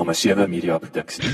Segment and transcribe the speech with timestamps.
[0.00, 1.28] Nommer 7 Media Produksie.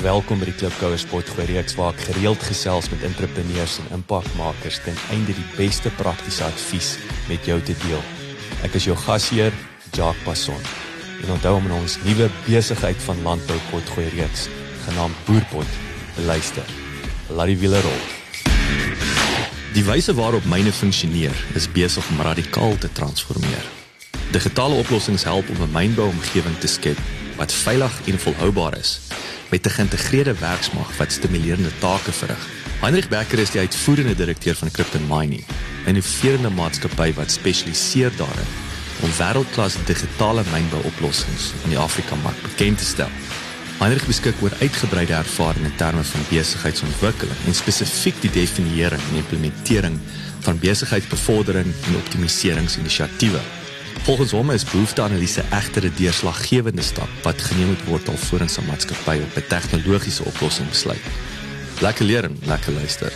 [0.00, 4.96] Welkom by die Klipkouer Spotgooi reeks waar ek gereeld gesels met entrepreneurs en impakmakers ten
[5.12, 6.94] einde die beste praktiese advies
[7.28, 8.00] met jou te deel.
[8.64, 9.52] Ek is jou gasheer,
[9.90, 10.64] Jacques Passon.
[11.26, 14.48] En onthou om ons nuwe besigheid van landbou potgooi reeks
[14.86, 15.76] genaamd Boerpot
[16.16, 16.72] te luister.
[17.28, 18.19] Laat die wiele rol.
[19.70, 23.66] Die wyse waarop myne funksioneer is besig om radikaal te transformeer.
[24.34, 26.98] Digitale oplossings help om 'n mynbouomgewing te skep
[27.36, 29.00] wat veilig en volhoubaar is
[29.50, 32.46] met 'n geïntegreerde werksmag wat stimulerende take verrig.
[32.80, 35.44] Heinrich Becker is die uitvoerende direkteur van Krypton Mining,
[35.84, 38.50] 'n innoverende maatskappy wat spesialiseer daarin
[39.00, 43.10] om wêreldklas digitale mynbouoplossings in die Afrika-mark bekend te stel.
[43.80, 49.96] Heinrich beskik oor uitgebreide ervaring in terme van besigheidsontwikkeling en spesifiek die definiering en implementering
[50.44, 53.40] van besigheidsbevordering en optimaliseringsinisiatiewe.
[54.04, 59.16] Volgens hom is behoefteanalise egter 'n deurslaggewende stap wat geneem moet word alvorens 'n maatskappy
[59.24, 61.04] op 'n tegnologiese oplossing besluit.
[61.80, 63.12] Lekker leer en lekker luister.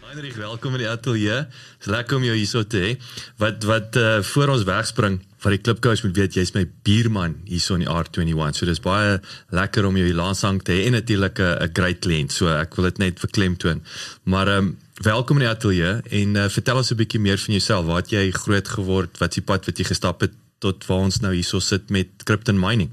[0.00, 1.46] Heinrich, welkom in die ateljee.
[1.78, 2.98] Dis lekker om jou hierso te hê.
[3.36, 7.76] Wat wat uh, voor ons wegspring van die klipkous moet weet jy's my buurman hierso
[7.78, 8.56] in die R21.
[8.56, 9.18] So dis baie
[9.56, 12.32] lekker om jou hier langs hang te hê en natuurlik 'n great client.
[12.32, 13.82] So ek wil dit net verklemtoon.
[14.24, 17.54] Maar ehm um, welkom in die ateljee en uh, vertel ons 'n bietjie meer van
[17.54, 17.86] jouself.
[17.86, 19.18] Waar het jy groot geword?
[19.18, 22.08] Wat is die pad wat jy gestap het tot waar ons nou hierso sit met
[22.24, 22.90] Krypton Mining?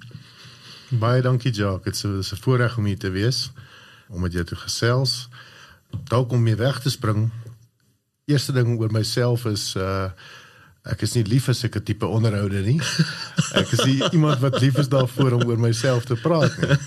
[0.90, 2.02] Baie dankie Jacques.
[2.02, 3.52] Dit is 'n voorreg om hier te wees
[4.10, 5.28] om met jou te gesels
[5.92, 7.30] dalk om mee weg te spring.
[8.26, 10.10] Eerste ding oor myself is uh
[10.92, 12.80] ek is nie lief ek 'n tipe onderhouder nie.
[13.54, 16.78] Ek is nie iemand wat lief is daarvoor om oor myself te praat nie.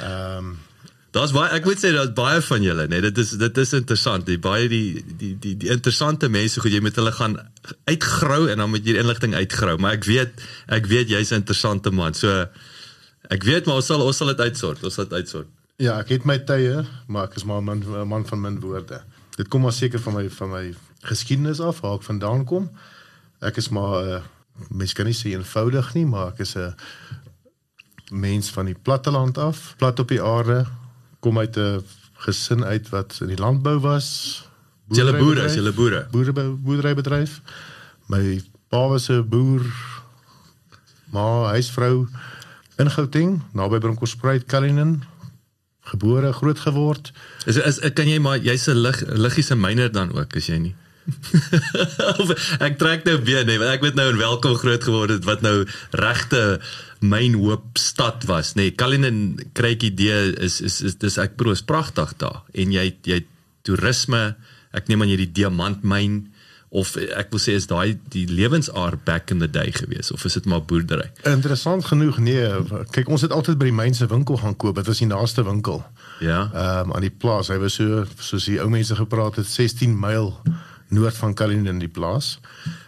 [0.00, 0.56] Ehm um,
[1.16, 4.26] Daar's baie ek moet sê daar's baie van julle, nee, dit is dit is interessant.
[4.28, 7.38] Die baie die die die die interessante mense goed jy met hulle gaan
[7.88, 10.42] uitgrou en dan moet jy inligting uitgrou, maar ek weet
[10.76, 12.12] ek weet jy's 'n interessante man.
[12.12, 12.28] So
[13.30, 14.84] ek weet maar ons sal ons sal dit uitsort.
[14.84, 15.48] Ons sal dit uitsort.
[15.78, 19.00] Ja, ek het my tye, maar ek is maar 'n man, man van min woorde.
[19.36, 22.70] Dit kom maar seker van my van my geskiedenis af, waar ek vandaan kom.
[23.46, 24.22] Ek is maar 'n uh,
[24.68, 26.74] mens kan nie sê eenvoudig nie, maar ek is 'n
[28.10, 30.66] mens van die platteland af, plat op die aarde,
[31.20, 31.84] kom uit 'n
[32.26, 34.08] gesin uit wat in die landbou was.
[34.88, 36.06] Julle boere, julle boere.
[36.10, 37.40] Boere boerderybedryf.
[38.06, 39.62] My pa was 'n boer,
[41.10, 42.08] maar huisvrou
[42.76, 45.02] in Gauteng, naby Bronkhorstspruit, Cullinan
[45.80, 47.12] gebore, groot geword.
[47.44, 50.74] Is is kan jy maar jy's 'n lig liggiese myner dan ook, is jy nie?
[52.66, 55.64] ek trek nou weer nee, ek weet nou in welkom groot geword het wat nou
[55.94, 56.58] regte
[57.04, 58.68] myn hoop stad was, nê.
[58.70, 59.18] Nee, Kalinin
[59.54, 63.22] ek idee is is is dis ek proos pragtig daar en jy jy
[63.66, 64.36] toerisme,
[64.76, 66.24] ek neem aan jy die diamantmyn
[66.76, 70.36] of ek wil sê is daai die lewensaar back in the day gewees of is
[70.36, 71.08] dit maar boerdery?
[71.28, 72.42] Interessant genoeg nee,
[72.92, 75.84] kyk ons het altyd by die mynse winkel gaan koop, dit was die naaste winkel.
[76.24, 76.46] Ja.
[76.52, 79.94] Ehm um, aan die plaas, hy was so soos die ou mense gepraat het 16
[80.00, 80.34] myl
[80.88, 82.38] noord van Kalinin in die plaas.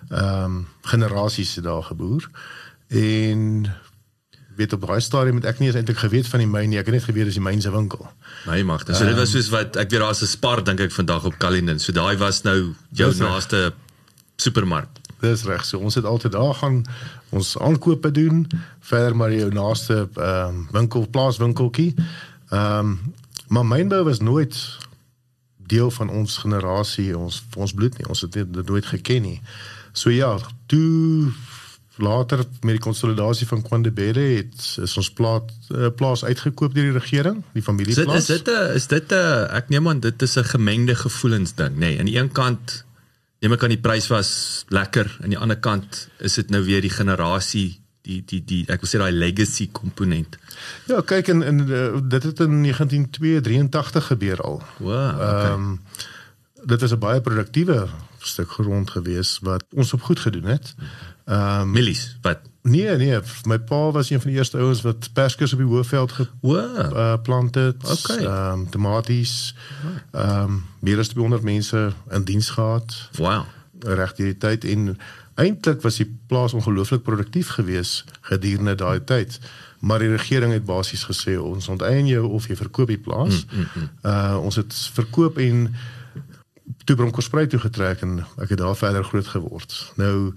[0.09, 2.31] Ehm um, generasies het daar geboer
[2.89, 3.67] en
[4.57, 6.79] weet op daai stadium het ek nie eens eintlik geweet van die myn nie.
[6.81, 8.09] Ek het net geweet dis die myn se winkel.
[8.47, 8.83] My mag.
[8.91, 11.79] So dit was soos wat ek weet daar's 'n spar dink ek vandag op Kalinin.
[11.79, 13.73] So daai was nou jou naaste
[14.37, 14.89] supermark.
[15.21, 15.65] Dis reg.
[15.65, 16.85] So ons het altyd daar gaan
[17.31, 18.47] ons aankope doen,
[18.81, 21.95] verder maar jou naaste ehm um, winkel, plaaswinkeltjie.
[22.51, 23.15] Ehm um,
[23.49, 24.79] maar mynbou was nooit
[25.69, 28.09] deel van ons generasie, ons ons bloed nie.
[28.09, 29.41] Ons het dit nooit geken nie.
[29.93, 30.37] So ja,
[30.67, 31.33] toe
[31.99, 36.99] later met die konsolidasie van Kwandebele het is ons plaas uh, plaas uitgekoop deur die
[36.99, 38.29] regering, die familieplaas.
[38.29, 41.75] Is dit 'n is dit 'n ek neem aan dit is 'n gemengde gevoelens ding,
[41.75, 41.79] nê.
[41.79, 42.85] Nee, aan die een kant
[43.41, 46.81] neem ek aan die prys was lekker, aan die ander kant is dit nou weer
[46.81, 50.39] die generasie die die die ek wil sê daai legacy komponent.
[50.91, 54.63] Ja, kyk in in uh, dit het in 1983 gebeur al.
[54.79, 55.21] Wow.
[55.21, 55.81] Ehm um,
[56.69, 57.89] dit was 'n baie produktiewe
[58.19, 60.75] stuk grond gewees wat ons op goed gedoen het.
[61.25, 62.39] Ehm um, Millies, wat?
[62.63, 66.13] Nee, nee, my pa was een van die eerste ouens wat perskes op die hoofveld
[66.13, 67.65] geplant wow.
[67.65, 67.99] uh, het.
[67.99, 68.25] Okay.
[68.25, 69.55] Ehm um, tomaties.
[70.11, 73.09] Ehm um, meer as 200 mense in diens gehad.
[73.17, 73.45] Wow.
[73.79, 74.99] Reg die tyd en
[75.39, 79.39] eintlik was die plaas ongelooflik produktief geweest gedurende daai tyd.
[79.79, 83.45] Maar die regering het basies gesê ons onteien jou of jy verkoop die plaas.
[83.47, 83.91] Mm, mm, mm.
[84.03, 85.69] Uh ons het verkoop en
[86.85, 89.77] toe Bronkhorstspruit toe getrek en ek het daar verder groot geword.
[90.01, 90.35] Nou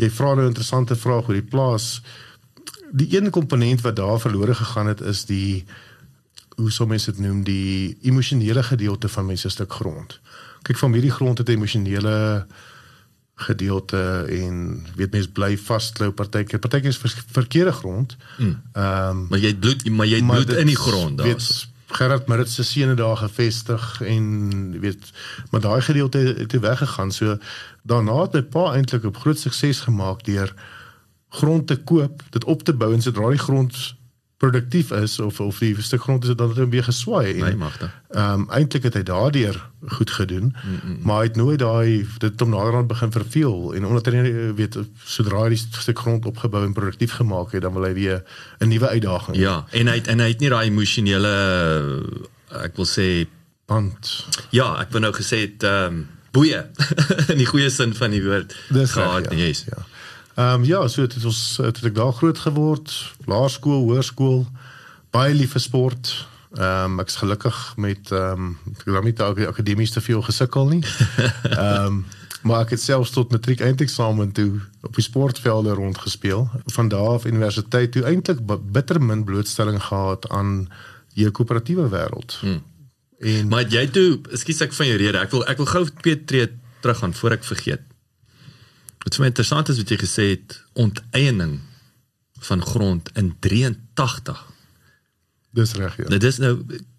[0.00, 2.02] jy vra nou 'n interessante vraag oor die plaas.
[2.92, 5.64] Die een komponent wat daar verlore gegaan het is die
[6.56, 10.20] hoe sou mense dit noem die emosionele gedeelte van mense stuk grond.
[10.62, 12.46] Kyk van hierdie grond het 'n emosionele
[13.38, 18.16] gedeelte en weet mense bly vasklou partykeer partykeer is verkeerde grond.
[18.38, 21.26] Ehm um, maar jy het bloed maar jy het bloed in die grond daar.
[21.26, 25.12] Weet Gerard Marit se seene daar gevestig en weet
[25.50, 27.12] maar daai gedeelte het toe weggegaan.
[27.12, 27.38] So
[27.82, 30.54] daarna het my pa eintlik 'n groot sukses gemaak deur
[31.28, 33.96] grond te koop, dit op te bou en sodra die grond
[34.38, 37.90] produktief is of of die stuk grond is dan weer geswaai en nee, magte.
[38.10, 39.58] Ehm um, eintlik het hy daardeur
[39.98, 40.98] goed gedoen, mm -mm.
[41.02, 45.42] maar hy het nooit daai dit om naderhand begin verveel en omdat hy weet sodra
[45.42, 48.22] hy die stuk grond opgebou en produktief gemaak het, dan wil hy weer
[48.58, 49.36] 'n nuwe uitdaging.
[49.36, 51.34] Ja, en hy het, en hy het nie daai emosionele
[52.62, 53.26] ek wil sê
[53.66, 54.26] band.
[54.50, 56.66] Ja, ek wou nou gesê het ehm um, boeie
[57.32, 58.54] in die goeie sin van die woord.
[58.68, 59.46] Dis gehad, ja.
[59.46, 59.64] Yes.
[59.66, 59.82] ja.
[60.38, 62.92] Ehm um, ja, so het ons het ek daar groot geword,
[63.26, 64.44] laerskool, hoërskool,
[65.10, 66.12] baie lief vir sport.
[66.54, 70.70] Ehm um, ek's gelukkig met ehm um, ek het nie daai akademies te veel gesukkel
[70.70, 70.84] nie.
[71.50, 72.04] Ehm um,
[72.46, 76.46] maar ek het selfs tot matriek eindeksamen toe op die sportvelde rondgespeel.
[76.76, 80.68] Van daar af universiteit toe eintlik bitter min blootstelling gehad aan
[81.18, 82.38] die koöperatiewe wêreld.
[82.40, 82.62] Hmm.
[83.18, 85.18] En maar jy toe, ekskuus ek van jou rede.
[85.18, 86.48] Ek wil ek wil gou twee tree
[86.80, 87.87] terug gaan voor ek vergeet.
[89.04, 91.58] Wat vir my interessant is wat jy gesê het, onteiening
[92.48, 94.46] van grond in 83.
[95.50, 96.08] Dis reg ja.
[96.12, 96.54] Dit is nou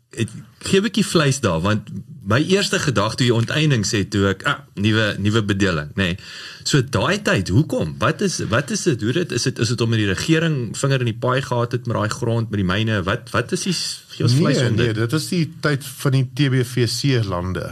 [0.10, 0.30] ek
[0.66, 1.90] gee 'n bietjie vleis daar want
[2.25, 6.07] my eerste gedagte toe jy onteiening sê toe ek ah nuwe nuwe bedeling nê.
[6.13, 6.18] Nee.
[6.63, 7.96] So daai tyd, hoekom?
[8.02, 9.02] Wat is wat is dit?
[9.02, 11.72] Hoe dit is dit is dit om met die regering vinger in die paai gehad
[11.72, 13.04] het met daai grond met die myne?
[13.04, 13.75] Wat wat is die
[14.16, 14.86] gee ons vleis nee, onder?
[14.86, 17.69] Nee, dit is die tyd van die TBVC lande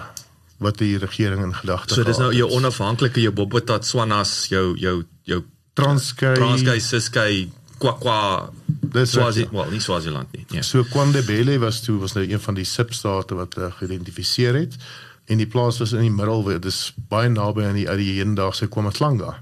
[0.57, 2.05] wat die regering in gedagte gehad.
[2.05, 5.43] So dis nou jou onafhanklike jou Bobotat Swanas, jou jou jou
[5.77, 8.49] Transkei, Transkei, Siskei, Kwakwa.
[8.65, 9.51] Dis Swazi, ja.
[9.51, 10.45] wel, nie Swaziland nie.
[10.49, 10.63] Ja.
[10.65, 14.79] So KwaNdebele was toe was nou een van die substate wat uh, geïdentifiseer het
[15.27, 18.13] en die plaas was in die middel, dit is baie naby aan die uit die
[18.15, 19.35] hedendaagse KwaMatlanga.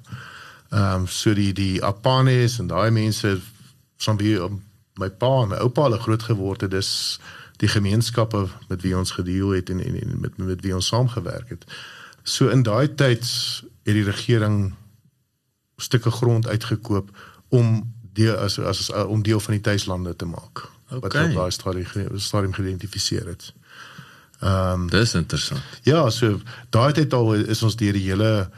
[0.74, 3.38] Ehm um, so die die Apanes en daai mense
[4.18, 4.36] wie
[5.00, 7.20] my pa en my oupa al groot geword het, dis
[7.58, 11.50] die gemeenskappe met wie ons gedeel het en en, en met met wie ons saamgewerk
[11.50, 11.66] het.
[12.24, 13.24] So in daai tyd
[13.84, 14.74] het die regering
[15.78, 17.12] stukke grond uitgekoop
[17.48, 20.70] om deel as as om deel van die tuislande te maak.
[20.90, 21.00] Okay.
[21.00, 23.54] Wat op daai stadium stadium geïdentifiseer het.
[24.40, 25.62] Ehm um, Dis interessant.
[25.84, 28.50] Ja, so daai tyd al is ons deur die hele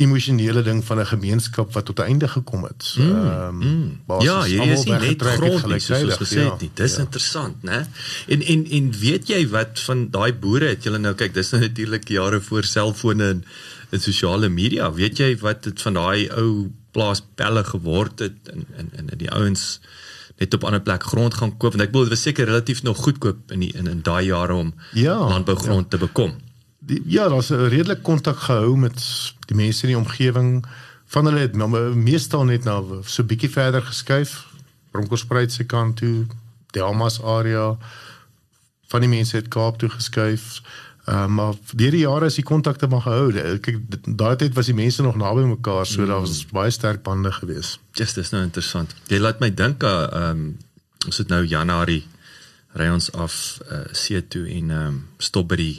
[0.00, 2.94] emosionele ding van 'n gemeenskap wat tot 'n einde gekom het.
[2.98, 4.22] Mm, ehm um, mm.
[4.22, 6.70] Ja, jy is nie net grond soos gesê het nie.
[6.74, 7.00] Dis ja.
[7.00, 7.86] interessant, né?
[8.26, 11.62] En en en weet jy wat van daai boere het julle nou kyk, dis nou
[11.62, 13.44] natuurlik jare voor selfone en
[13.90, 14.92] en sosiale media.
[14.92, 19.30] Weet jy wat dit van daai ou plaas pelle geword het en en en die
[19.30, 19.80] ouens
[20.38, 22.82] net op 'n ander plek grond gaan koop want ek bedoel dit was seker relatief
[22.82, 25.90] nog goedkoop in die, in in daai jare om ja, landbougrond ja.
[25.90, 26.32] te bekom
[26.90, 28.98] die, ja, daar's 'n redelik kontak gehou met
[29.46, 30.64] die mense in die omgewing
[31.10, 34.50] van hulle het nou meestal net na so 'n bietjie verder geskuif
[34.90, 36.26] Bronkhorstspruit se kant toe,
[36.74, 37.76] die Almas area
[38.90, 40.60] van die mense het Kaap toe geskuif.
[41.06, 43.30] Uh, maar deur die jare is die kontakte maar gehou.
[43.62, 46.10] Kyk daai tyd was die mense nog naby mekaar, so mm.
[46.10, 47.78] daar was baie sterk bande gewees.
[47.98, 48.94] Just dis nou interessant.
[49.10, 50.58] Jy laat my dink aan uh, ehm um,
[51.08, 52.02] ons het nou Januarie
[52.76, 53.34] ry ons af
[53.70, 55.76] uh, see toe en ehm um, stop by die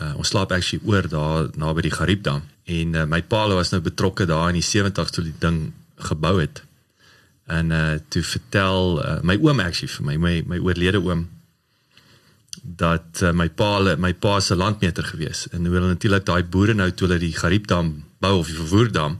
[0.00, 2.42] uh, ons slaap actually oor daar naby die Gariepdam.
[2.64, 5.72] En uh, my pa was nou betrokke daar in die 70's toe die ding
[6.10, 6.62] gebou het.
[7.50, 11.28] En uh toe vertel uh, my oom actually vir my my my oorlede oom
[12.62, 15.48] dat uh, my pa my pa se landmeter gewees.
[15.50, 19.18] En hoe hulle natuurlik daai boere nou toe hulle die Gariepdam bou of die vervoerdam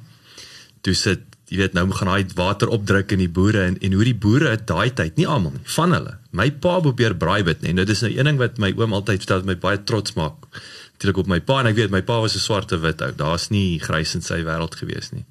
[0.81, 3.67] toe sit jy weet nou gaan hy water opdruk in die boere.
[3.67, 7.17] En en hoe die boere daai tyd nie almal nie van hulle my pa probeer
[7.19, 10.15] braai dit nee nou dis 'n ding wat my oom altyd vertel my baie trots
[10.15, 10.47] maak.
[10.93, 13.13] Natuurlik op my pa en ek weet my pa was 'n swarte wit ou.
[13.13, 15.25] Daar's nie grys in sy wêreld gewees nie.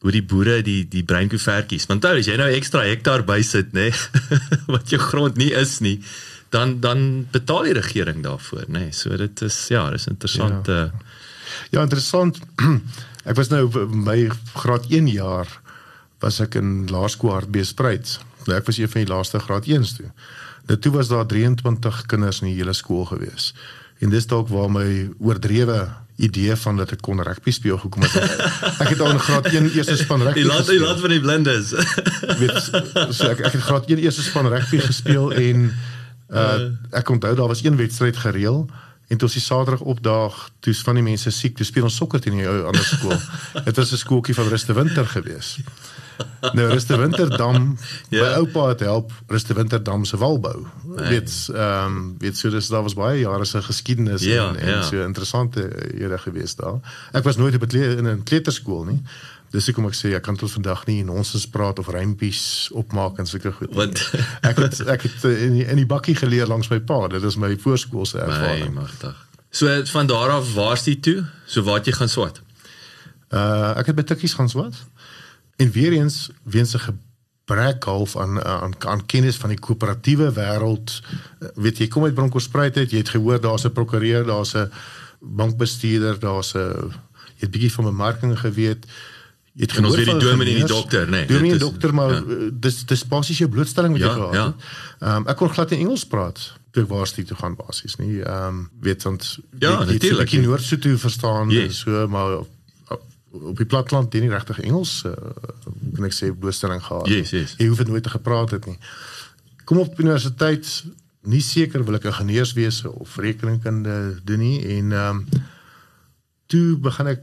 [0.00, 3.92] Hoe die boere die die breinkoevertjies want onthou as jy nou ekstra hektaar bysit nê
[4.74, 6.00] wat jou grond nie is nie
[6.50, 10.90] dan dan betaal die regering daarvoor nê so dit is ja dis interessant ja,
[11.70, 12.40] ja interessant.
[13.28, 15.48] Ek was nou my graad 1 jaar
[16.20, 18.18] was ek in laerskool Hartbeesspruit.
[18.46, 20.10] Nou ek was een van die laaste graad 1s toe.
[20.66, 23.52] Dit toe was daar 23 kinders in die hele skool gewees.
[23.98, 28.14] En dis dalk waar my oordrewe idee van dat ek kon rugby speel gekom het.
[28.82, 30.44] Ek het al in graad 1 eerste span rugby.
[30.44, 31.72] Jy laat jy laat van die blindes.
[32.38, 32.58] Weet
[33.10, 35.66] so ek ek het graad 1 eerste span rugby gespeel en
[36.30, 36.70] uh
[37.00, 38.62] ek onthou daar was een wedstryd gereël
[39.06, 42.22] En toe ons die Saterdag opdaag, toe's van die mense siek, toe speel ons sokker
[42.24, 43.18] teen die ou ander skool.
[43.66, 45.58] Dit was 'n skooltjie van Ruste Winter gewees.
[46.52, 47.76] Nou Ruste Winterdam
[48.14, 48.22] Ja.
[48.22, 50.66] my oupa het help Ruste Winterdam se wal bou.
[50.96, 54.68] Weet ehm um, weet so dis daar was baie jare se geskiedenis Ja, en, en
[54.68, 54.82] ja.
[54.82, 55.68] so interessante
[55.98, 56.80] jare gewees daar.
[57.12, 59.02] Ek was nooit op in 'n kleuterskool nie.
[59.50, 63.26] Dis hoekom ek sê ek kan tot vandag nie nonsens praat of rympies opmaak en
[63.26, 63.74] sulke goed.
[63.74, 64.10] Want-
[64.50, 67.06] ek het ek het in die, in die bakkie geleer langs my pa.
[67.08, 68.74] Dit is my voorskoolse My ervaring.
[68.74, 69.14] magtig.
[69.50, 71.24] So van daar af waar's die toe?
[71.46, 72.40] So waar het jy gaan swat?
[73.34, 74.74] Uh ek het by Tikkies gaan swat.
[75.56, 81.00] En weer eens weens 'n gebrek half aan aan aan kennis van die koöperatiewe wêreld.
[81.40, 84.70] Uh, weet jy, kom uit Bronkhorstspruit uit, jy het gehoor daar's 'n prokureur, daar's 'n
[85.20, 86.58] bankbestuurder, daar's 'n
[87.36, 88.86] jy het bietjie van bemarking geweet.
[89.54, 91.68] Jy het En ons gehoor weet die dominee en die dokter, nee, Dominee en dit
[91.68, 92.22] dokter, maar ja.
[92.28, 92.50] ja.
[92.52, 94.44] dis dis basies jou blootstelling wat Ja, jy gehad ja.
[94.46, 94.54] het.
[94.98, 98.20] Ehm um, ek kon glad nie Engels praat toe ek waarsty toe gaan basies nie.
[98.22, 100.30] Ehm um, weet want Ja, jy- jy het so 'n natuurlijk.
[100.30, 101.78] bietjie Noordse toe verstaan Yes.
[101.78, 102.38] so maar
[103.34, 105.12] op, die platteland het jy nie regtig Engels uh,
[105.96, 107.08] kan ek sê blootstelling gehad.
[107.10, 107.54] Yes, yes.
[107.58, 108.78] Jy hoef dit nooit te gepraat het nie.
[109.64, 110.68] Kom op universiteit
[111.24, 115.42] nie seker wil ek ingenieurswese of rekenkunde doen nie en ehm um,
[116.52, 117.22] toe begin ek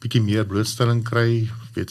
[0.00, 1.90] bietjie meer blootstelling kry, weet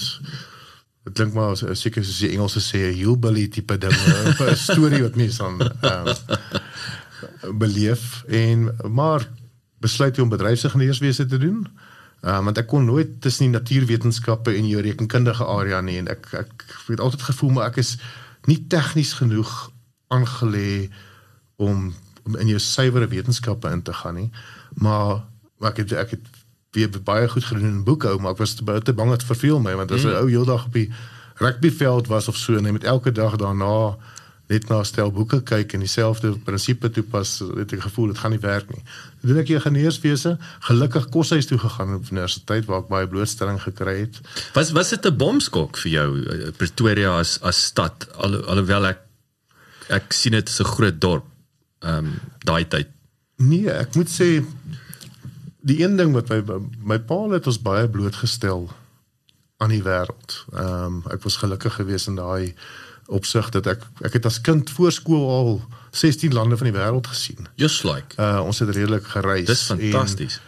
[1.03, 3.93] dit klink maar as- seker soos die Engelse sê 'n hillbilly tipe ding,
[4.39, 9.27] 'n storie wat mense dan ehm um, beleef en maar
[9.79, 11.67] besluit toe om bedryfsingenieurswese te doen.
[12.21, 16.33] Um, want ek kon nooit tussen die natuurwetenskappe en jou rekenkundige area nie en ek
[16.33, 17.97] ek het altyd gevoel maar ek is
[18.47, 19.69] nie tegnies genoeg
[20.09, 20.89] aangelê
[21.59, 24.29] om, om in jou suiwere wetenskappe in te gaan nie.
[24.73, 25.21] Maar,
[25.59, 26.37] maar ek het ek het
[26.77, 29.73] weer baie goed gedoen in boekhou, maar ek was te, te bang het verveel my
[29.77, 30.21] want as 'n mm.
[30.21, 30.89] ou heeldag op die
[31.41, 33.97] rugbyveld was of so en jy met elke dag daarna
[34.49, 38.31] net na 'n stel boeke kyk en dieselfde prinsipe toepas, het ek gevoel dit gaan
[38.31, 38.83] nie werk nie.
[39.21, 43.99] Toe doen ek ingenieurswese, gelukkig koshuis toe gegaan op universiteit waar ek baie blootstelling gekry
[43.99, 44.19] het.
[44.53, 48.99] Was was dit 'n bomskok vir jou eh, Pretoria as as stad al, alhoewel ek
[49.89, 51.25] ek sien dit as 'n groot dorp.
[51.79, 52.87] Ehm um, daai tyd.
[53.37, 54.43] Nee, ek moet sê
[55.61, 56.41] die een ding wat my
[56.83, 58.69] my pa het ons baie blootgestel
[59.57, 60.45] aan die wêreld.
[60.53, 62.55] Ehm um, ek was gelukkig geweest in daai
[63.09, 65.61] opsig dat ek ek het as kind voor skool al
[65.91, 67.47] 16 lande van die wêreld gesien.
[67.55, 68.15] Just like.
[68.21, 69.47] Uh ons het redelik gereis.
[69.49, 70.39] Dis fantasties.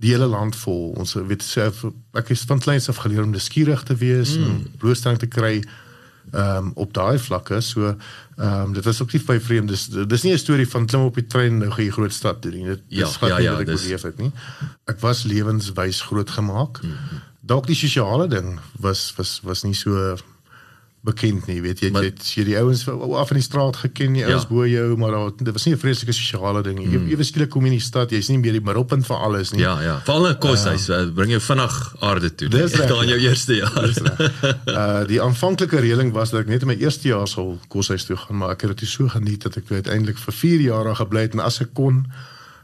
[0.00, 0.90] Die hele land vol.
[0.98, 1.84] Ons weet self
[2.18, 4.48] ek is van kleins af geleer om nuuskierig te wees mm.
[4.48, 5.60] en blootstelling te kry
[6.30, 7.60] ehm um, op daai vlakke.
[7.60, 9.68] So ehm um, dit was ook nie baie vreemd.
[9.68, 12.42] Dis dis nie 'n storie van klim op die trein nou gaan jy groot stad
[12.42, 12.64] toe nie.
[12.64, 14.32] Dit Ja, dis glad ja, nie ja, wat ek dis- beleef het nie.
[14.84, 16.82] Ek was lewenswys grootgemaak.
[16.82, 17.22] Mm -hmm.
[17.40, 20.16] Dalk die sosiale ding was was was nie so
[21.02, 24.12] bekend nie, weet jy, Maar- jy het jy die ouens af in die straat geken,
[24.12, 24.48] die ouens Ja.
[24.48, 26.98] bo jou, maar daar dit was nie 'n vreeslike sosiale ding nie.
[26.98, 27.08] Mm.
[27.08, 29.60] Ewe skielik kom jy in die stad, jy's nie meer die middelpunt van alles nie.
[29.62, 30.00] Ja, ja.
[30.04, 32.48] Veral 'n koshuis, uh, bring jou vinnig aarde toe.
[32.48, 32.88] Dis reg.
[32.88, 33.80] daar in jou eerste jaar.
[33.86, 34.32] Dis reg.
[34.66, 38.16] Uh die aanvanklike reëling was dat ek net in my eerste jaar sou koshuis toe
[38.16, 41.20] gaan, maar ek het dit so geniet dat ek uiteindelik vir 4 jaar daar gebly
[41.20, 42.06] het en as ek kon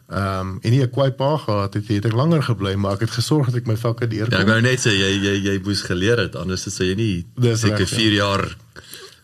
[0.06, 3.00] ehm um, en nie 'n kwaai pa gehad het, het ek langer gebly, maar ek
[3.00, 4.38] het gesorg dat ek my vakke deurkom.
[4.38, 7.26] Ja, ek wou net sê jy jy jy moes geleer het anders sou jy nie
[7.56, 7.96] seker reg, ja.
[7.96, 8.56] 4 jaar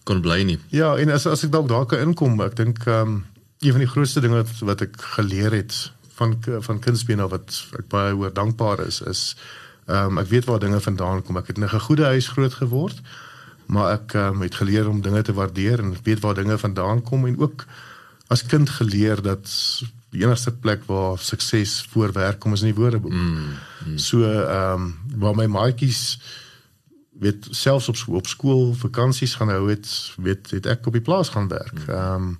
[0.05, 0.59] kon bly nie.
[0.69, 3.25] Ja, en as as ek dalk daar kan inkom, ek dink ehm um,
[3.63, 7.63] een van die grootste dinge wat, wat ek geleer het van van kindsbeen af wat
[7.79, 9.37] ek baie oor dankbaar is is
[9.87, 11.37] ehm um, ek weet waar dinge vandaan kom.
[11.37, 13.01] Ek het in 'n goeie huis groot geword,
[13.67, 17.27] maar ek um, het geleer om dinge te waardeer en weet waar dinge vandaan kom
[17.27, 17.67] en ook
[18.27, 19.47] as kind geleer dat
[20.13, 23.13] die enigste plek waar sukses voorwerk kom is in die woordeboek.
[23.13, 23.53] Mm,
[23.87, 23.99] mm.
[23.99, 24.89] So ehm um,
[25.19, 26.19] waar my maatjies
[27.23, 31.33] weet selfs op op skool vakansies gaan hou het weet het ek op die plaas
[31.33, 31.79] gaan werk.
[31.89, 32.37] Ehm um,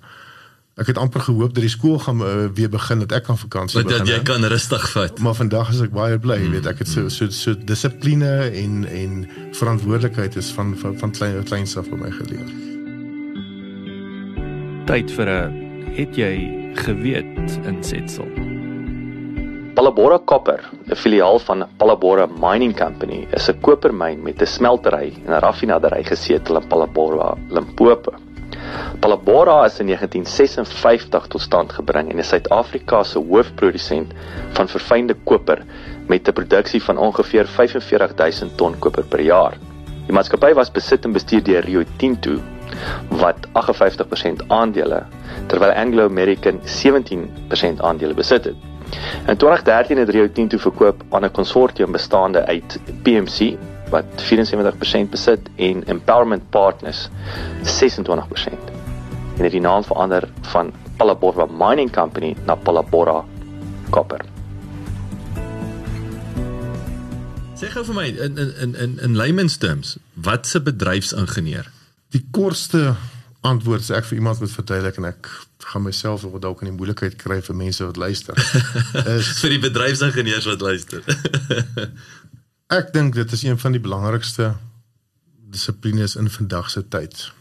[0.73, 3.77] ek het amper gehoop dat die skool gaan uh, weer begin dat ek kan vakansie
[3.81, 4.15] Want dat begin.
[4.15, 5.19] jy kan rustig vat.
[5.19, 8.85] Maar vandag is ek baie bly, mm, weet ek het so so so dissipline en
[8.85, 12.47] en verantwoordelikheid is van van, van klein kleins af by my geleer.
[14.85, 15.62] Tyd vir 'n
[15.93, 16.33] het jy
[16.85, 18.25] geweet insetsel.
[19.73, 25.33] Palabora Copper, 'n filiaal van Palabora Mining Company, is 'n kopermyn met 'n smeltery en
[25.33, 28.13] 'n raffinaderry gesetel in Palabora, Limpopo.
[28.99, 34.13] Palabora is in 1956 tot stand gebring en is Suid-Afrika se hoofprodusent
[34.53, 35.65] van verfynde koper
[36.07, 39.57] met 'n produksie van ongeveer 45000 ton koper per jaar.
[40.05, 42.39] Die maatskappy was besit en bestuur deur Rio Tinto
[43.09, 45.03] wat 58% aandele
[45.47, 48.55] terwyl Anglo American 17% aandele besit het.
[49.27, 53.57] In 2013 het Rio Tinto verkoop aan 'n konsortium bestaande uit PMC
[53.89, 57.09] wat 74% besit en Empowerment Partners
[57.61, 58.73] 26%
[59.37, 63.23] en het die naam verander van Palabora Mining Company na Palabora
[63.89, 64.21] Copper.
[67.57, 71.69] Sê gou vir my in in in in, layman's terms, wat se bedryfsingenieur?
[72.13, 72.93] Die kortste
[73.43, 75.29] antwoord is ek vir iemand moet verduidelik en ek
[75.65, 78.37] gaan myself of dalk in die moeilikheid kry vir mense wat luister.
[79.17, 81.01] is vir die bedryfsingenieurs wat luister.
[82.79, 84.53] ek dink dit is een van die belangrikste
[85.53, 87.31] dissiplines in vandag se tyd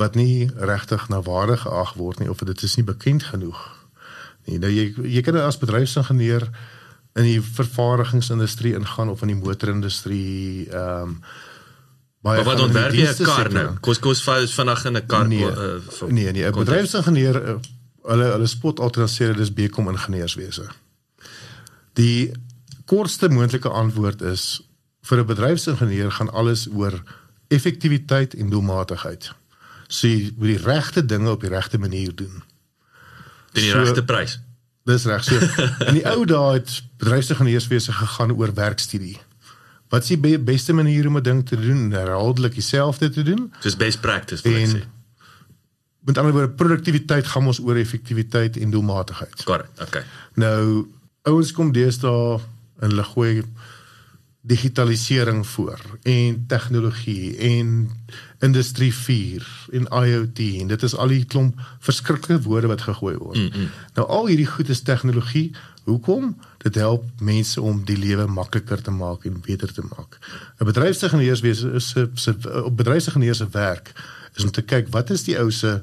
[0.00, 3.60] wat nie regtig na waarde geag word nie of dit is nie bekend genoeg
[4.48, 4.58] nie.
[4.58, 6.48] Nou jy jy kan as bedryfsingenieur
[7.20, 11.16] in die vervaardigingsindustrie ingaan of in die motorindustrie ehm um,
[12.22, 13.68] baie Maar wat ontwerp jy 'n kar nou?
[13.80, 17.56] Kos kos vanaand in 'n kar nee, uh, nee nee, 'n bedryfsingenieur uh,
[18.02, 20.68] hulle hulle spot altyd sê dit is bekom ingenieurswese.
[21.98, 22.32] Die
[22.84, 24.62] kortste moontlike antwoord is
[25.02, 27.02] vir 'n bedryfsingenieur gaan alles oor
[27.48, 29.32] effektiwiteit en doelmatigheid.
[29.88, 32.42] So jy moet die regte dinge op die regte manier doen.
[33.52, 34.40] Teen die so, regte prys.
[34.84, 35.38] Dis reg so.
[35.86, 39.18] In die ou dae het bedryfsingenieurswese gegaan oor werkstudie.
[39.92, 41.90] Wat is die be beste manier om 'n ding te doen?
[41.90, 43.52] Herhaaldelik dieselfde te doen?
[43.60, 44.84] Dis best practice wat ek sê.
[46.00, 49.44] Met ander woorde, produktiwiteit gaan ons oor effektiwiteit en doelmatigheid.
[49.44, 49.80] Correct.
[49.80, 50.02] Okay.
[50.34, 50.86] Nou
[51.22, 52.40] ouens kom deesdae
[52.80, 53.44] in hulle gooi
[54.40, 57.90] digitalisering voor en tegnologie en
[58.38, 63.36] industrie 4 en IoT en dit is al die klomp verskriklike woorde wat gegooi word.
[63.36, 63.68] Mm -mm.
[63.94, 65.52] Nou al hierdie goed is tegnologie.
[65.84, 66.36] Hoekom?
[66.62, 70.18] Dit help mense om die lewe makliker te maak en beter te maak.
[70.58, 73.92] 'n Bedryfsingenieurswese is 'n op bedryfsingenieurs se werk
[74.34, 75.82] is om te kyk wat is die ou se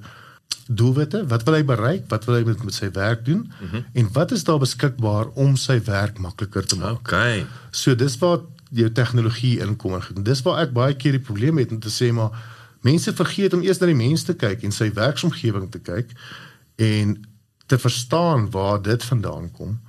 [0.68, 3.86] doelwitte, wat wil hy bereik, wat wil hy met, met sy werk doen mm -hmm.
[3.94, 7.00] en wat is daar beskikbaar om sy werk makliker te maak.
[7.00, 7.46] Okay.
[7.72, 8.40] So dis waar
[8.70, 12.14] jou tegnologie inkom en dis waar ek baie keer die probleem het om te sê
[12.14, 12.30] maar
[12.82, 16.14] mense vergeet om eers na die mens te kyk en sy werksomgewing te kyk
[16.76, 17.18] en
[17.66, 19.80] te verstaan waar dit vandaan kom.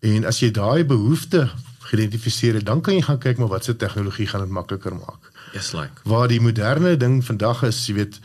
[0.00, 1.48] En as jy daai behoefte
[1.90, 5.32] geïdentifiseer het, dan kan jy gaan kyk maar wat se tegnologie gaan dit makliker maak.
[5.52, 6.04] Yes like.
[6.08, 8.20] Waar die moderne ding vandag is, jy weet,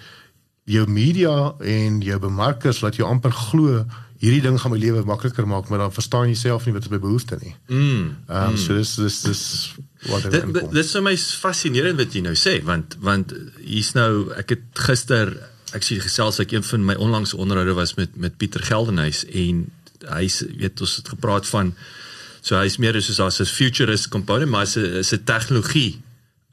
[0.66, 3.86] jou media en jou bemarkers laat jou amper glo
[4.22, 7.00] hierdie ding gaan my lewe makliker maak, maar dan verstaan jy self nie wat my
[7.02, 7.56] behoefte nie.
[7.68, 8.06] Mm.
[8.30, 9.44] Ehm um, so dis dis dis
[10.10, 14.32] wat ek Dit dis vir my fascinerend wat jy nou sê, want want hier's nou
[14.40, 15.36] ek het gister
[15.76, 19.66] ek sien gesels ek een van my onlangse onderhoude was met met Pieter Geldenhuys en
[20.10, 21.74] hy weet ons het gepraat van
[22.42, 26.02] so hy's meer soos as 'n futurist component maar is 'n tegnologie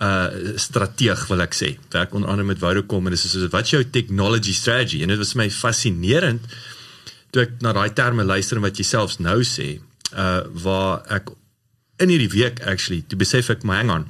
[0.02, 1.68] uh strateeg wil ek sê.
[1.90, 5.34] Werk onder andere met Vodacom en dis is wat jou technology strategy en dit was
[5.38, 6.46] my fascinerend
[7.30, 9.78] toe ek na daai terme luister en wat jy selfs nou sê,
[10.12, 11.30] uh waar ek
[12.02, 14.08] in hierdie week actually to besef ek my hang on.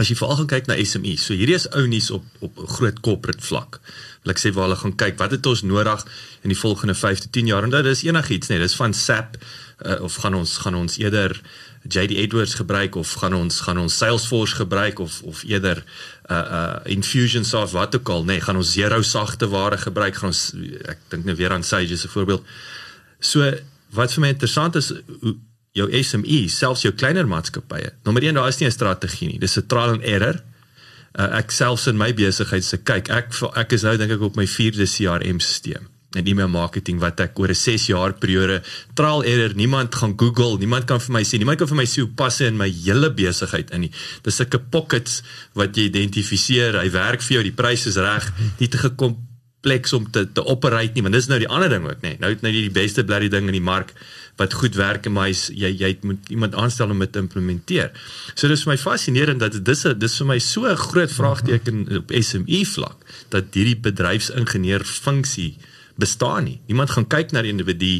[0.00, 3.00] As jy veral gaan kyk na SME, so hierdie is ou nuus op op groot
[3.04, 3.76] corporate vlak.
[4.24, 6.06] Wil ek sê waar hulle gaan kyk, wat het ons nodig
[6.40, 9.36] in die volgende 5 tot 10 jaar en dit is enigiets nee, dis van SAP
[9.36, 11.36] uh, of gaan ons gaan ons eerder
[11.84, 15.84] JD Edwards gebruik of gaan ons gaan ons Salesforce gebruik of of eerder
[16.30, 20.54] uh uh Infusionsoft wat ook al nee, gaan ons zero sagte ware gebruik gaan ons
[20.88, 22.46] ek dink nou weer aan Sage as 'n voorbeeld.
[23.20, 23.52] So
[23.92, 24.92] wat vir my interessant is
[25.72, 27.92] jou SME selfs jou kleiner maatskappye.
[28.04, 29.38] Nommer 1 daar is nie 'n strategie nie.
[29.38, 30.42] Dis 'n trial and error.
[31.12, 34.36] Uh, ek selfs in my besigheid se kyk ek ek is nou dink ek op
[34.36, 38.62] my 4de CRM stelsel en e-mail marketing wat ek oor 'n 6 jaar periode
[38.94, 42.04] trial error niemand gaan Google niemand kan vir my sê niemand kan vir my sê
[42.04, 45.22] hoe pas hy in my hele besigheid in nie dis sulke pockets
[45.54, 50.10] wat jy identifiseer hy werk vir jou die pryse is reg nie te kompleks om
[50.10, 52.52] te te operate nie want dis nou die ander ding ook nê nou het nou
[52.52, 53.94] die beste bloody ding in die mark
[54.40, 57.90] wat goed werk en my jy jy moet iemand aanstel om dit te implementeer
[58.34, 62.12] so dis vir my fascinerend dat dis dis vir my so 'n groot vraagteken op
[62.12, 65.56] SME vlak dat hierdie bedryfsingenieur funksie
[65.94, 66.60] bestaan nie.
[66.66, 67.94] Niemand gaan kyk na die individu,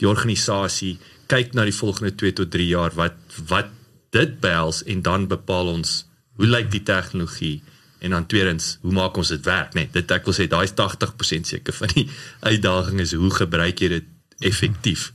[0.00, 0.96] die organisasie,
[1.30, 3.70] kyk na die volgende 2 tot 3 jaar wat wat
[4.12, 6.02] dit behels en dan bepaal ons
[6.36, 7.62] hoe lyk die tegnologie
[8.02, 10.74] en dan tweedens, hoe maak ons dit werk, nee, dit ek wil sê daai is
[10.74, 12.08] 80% seker van die
[12.50, 14.08] uitdaging is hoe gebruik jy dit
[14.42, 15.12] effektief.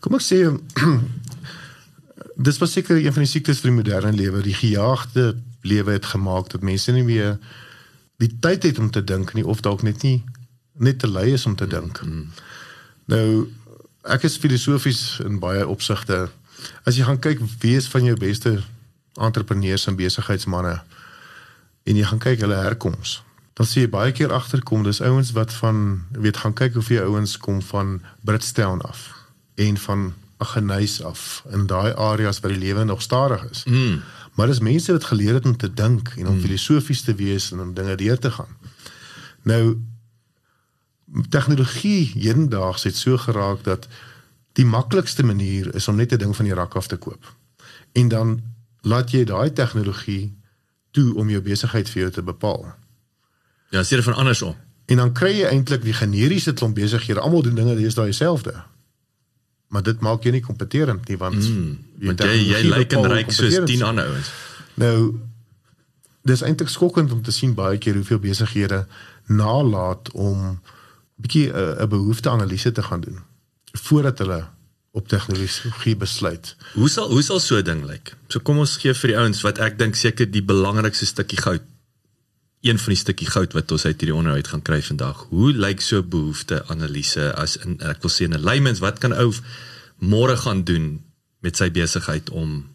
[0.00, 0.44] Kom ek sê
[2.46, 5.32] dis was seker een van die siektes vir die moderne lewe, die gejaagde
[5.66, 7.38] lewe het gemaak dat mense nie meer
[8.22, 10.22] die tyd het om te dink nie of dalk net nie
[10.78, 11.98] net te lui is om te dink.
[12.06, 12.28] Mm.
[13.10, 13.48] Nou
[14.06, 16.28] ek is filosofies in baie opsigte.
[16.86, 18.60] As jy gaan kyk wie is van jou beste
[19.18, 20.78] entrepreneurs en besigheidsmense
[21.88, 23.18] en jy gaan kyk hulle herkoms,
[23.58, 27.10] dan sien jy baie keer agterkom dis ouens wat van weet gaan kyk hoe veel
[27.10, 29.17] ouens kom van Britstown af
[29.58, 33.64] en van Aggeneys af in daai areas waar die lewe nog stadig is.
[33.64, 34.02] Mm.
[34.34, 36.40] Maar dis mense wat geleer het om te dink en om mm.
[36.40, 38.54] filosofies te wees en om dinge deur te gaan.
[39.42, 39.82] Nou
[41.28, 43.88] tegnologie hedendaags het so geraak dat
[44.52, 47.34] die maklikste manier is om net 'n ding van die rak af te koop.
[47.92, 48.40] en dan
[48.80, 50.36] laat jy daai tegnologie
[50.90, 52.74] toe om jou besigheid vir jou te bepaal.
[53.70, 54.56] Ja, dit van andersom.
[54.86, 58.54] En dan kry jy eintlik die generiese klomp besighede, almal doen dinge daai dieselfde.
[59.68, 61.72] Maar dit maak jou nie kompeterend nie want mm,
[62.08, 64.30] want jy jy lyk en ryk soos 10 ander ouens.
[64.80, 64.98] Nou
[66.28, 68.86] dis eintlik skokkend om te sien baie keer hoeveel besighede
[69.26, 70.60] nalat om
[71.16, 73.18] bietjie 'n behoefte analise te gaan doen
[73.72, 74.44] voordat hulle
[74.90, 76.56] op tegnologie besluit.
[76.74, 78.16] Hoe sal hoe sal so 'n ding lyk?
[78.28, 81.62] So kom ons gee vir die ouens wat ek dink seker die belangrikste stukkie goud
[82.66, 85.26] een van die stukkie goud wat ons uit hierdie onderhoud gaan kry vandag.
[85.30, 89.12] Hoe lyk so behoefte analise as in ek wil sê in 'n layman's wat kan
[89.12, 89.32] ou
[89.98, 91.04] môre gaan doen
[91.40, 92.66] met sy besigheid om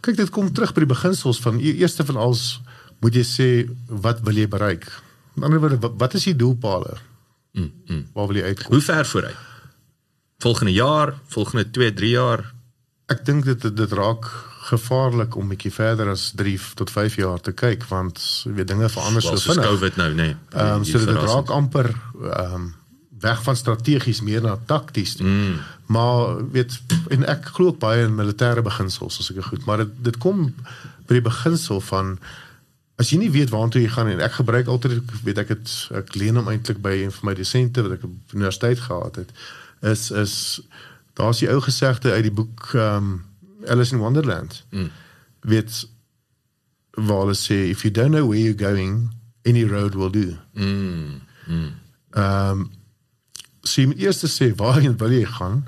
[0.00, 2.60] kyk dit kom terug by die beginsels van e-, eerste van alles
[3.00, 3.48] moet jy sê
[3.86, 4.86] wat wil jy bereik?
[5.34, 6.98] Met ander woorde wat is die doelpale?
[7.52, 8.06] Mm, mm.
[8.14, 8.72] Waar wil jy uitkom?
[8.72, 9.50] Hoe ver vooruit?
[10.40, 12.54] volgende jaar, volgende 2, 3 jaar.
[13.06, 14.28] Ek dink dit dit raak
[14.70, 19.22] gevaarlik om bietjie verder as 3 tot 5 jaar te kyk want weet dinge verander
[19.22, 19.70] well, so vinnig.
[19.70, 20.36] COVID nou, nee.
[20.50, 22.68] Ehm um, so dit raak amper ehm um,
[23.20, 25.16] weg van strategies meer na takties.
[25.16, 25.58] Mm.
[25.86, 26.78] Maar weet
[27.08, 30.46] en ek glo ook baie in militêre beginsels as ek goed, maar dit dit kom
[31.06, 32.16] by die beginsel van
[33.00, 36.14] as jy nie weet waartoe jy gaan en ek gebruik altyd weet ek het ek
[36.20, 39.32] leen hom eintlik by een van my dosente wat ek op universiteit gehad het
[39.92, 40.34] is is
[41.18, 43.18] daar's die ou gesegde uit die boek um
[43.66, 44.64] Alice in Wonderland.
[44.70, 44.90] Mm.
[45.40, 45.88] Weet
[46.90, 49.10] waar hulle sê if you don't know where you're going,
[49.42, 50.36] any road will do.
[50.52, 51.20] Mm.
[51.46, 51.72] Mm.
[52.10, 52.70] Um
[53.60, 55.64] sê so eers sê waarheen wil jy gaan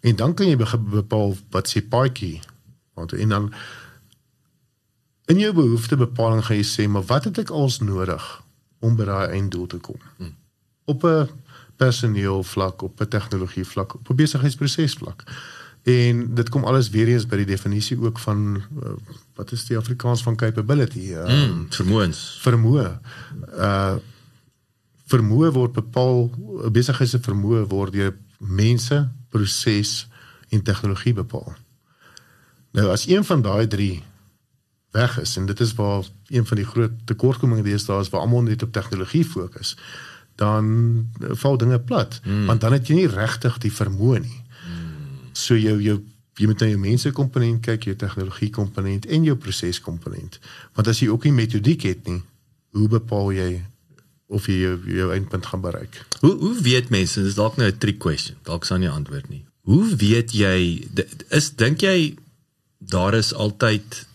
[0.00, 2.40] en dan kan jy bepaal wat sê paadjie.
[2.94, 3.52] Want en dan
[5.30, 8.24] in jou behoeftebepaling gaan jy sê maar wat het ek als nodig
[8.80, 10.00] om by daai einddoel te kom?
[10.18, 10.36] Mm.
[10.84, 11.28] Op 'n
[11.76, 15.24] personeel vlak op 'n tegnologie vlak op 'n besigheidsproses vlak.
[15.82, 18.92] En dit kom alles weer eens by die definisie ook van uh,
[19.34, 21.12] wat is die Afrikaans van capability?
[21.14, 22.24] Uh, mm, vermoëns.
[22.44, 22.88] Vermoë.
[23.56, 23.96] Uh
[25.10, 26.28] vermoë word bepaal
[26.70, 29.00] besighede se vermoë word deur mense,
[29.34, 30.04] proses
[30.54, 31.56] en tegnologie bepaal.
[32.78, 34.02] Nou as een van daai drie
[34.94, 38.46] weg is en dit is waar een van die groot tekortkominge deesdae is waar almal
[38.46, 39.76] net op tegnologie fokus
[40.34, 40.70] dan
[41.18, 42.46] val dinge plat mm.
[42.46, 44.40] want dan het jy nie regtig die vermoë nie.
[45.40, 46.00] So jou jou
[46.40, 50.38] jy moet na jou mense komponent kyk, jou tegnologie komponent en jou proses komponent.
[50.78, 52.22] Want as jy ook nie metodiek het nie,
[52.76, 53.50] hoe bepaal jy
[54.30, 56.00] of jy jou, jou eindpunt gaan bereik?
[56.22, 58.36] Hoe hoe weet mense, dis dalk nou 'n trick question.
[58.44, 59.44] Dalk sal nie antwoord nie.
[59.68, 60.88] Hoe weet jy
[61.28, 62.16] is dink jy
[62.78, 64.06] daar is altyd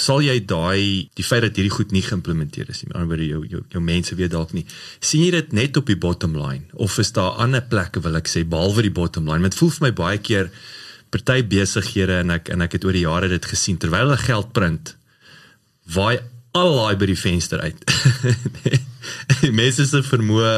[0.00, 2.92] sal jy daai die feit dat hierdie goed nie geïmplementeer is nie.
[2.94, 4.64] Aan die ander jou jou jou mense weet dalk nie.
[5.00, 8.30] sien jy dit net op die bottom line of is daar ander plekke wil ek
[8.30, 9.48] sê behalwe die bottom line?
[9.48, 10.50] Dit voel vir my baie keer
[11.10, 14.52] party besighede en ek en ek het oor die jare dit gesien terwyl hulle geld
[14.56, 14.94] print
[15.94, 16.20] waai
[16.56, 17.84] al daai by die venster uit.
[19.60, 20.54] mense se vermoë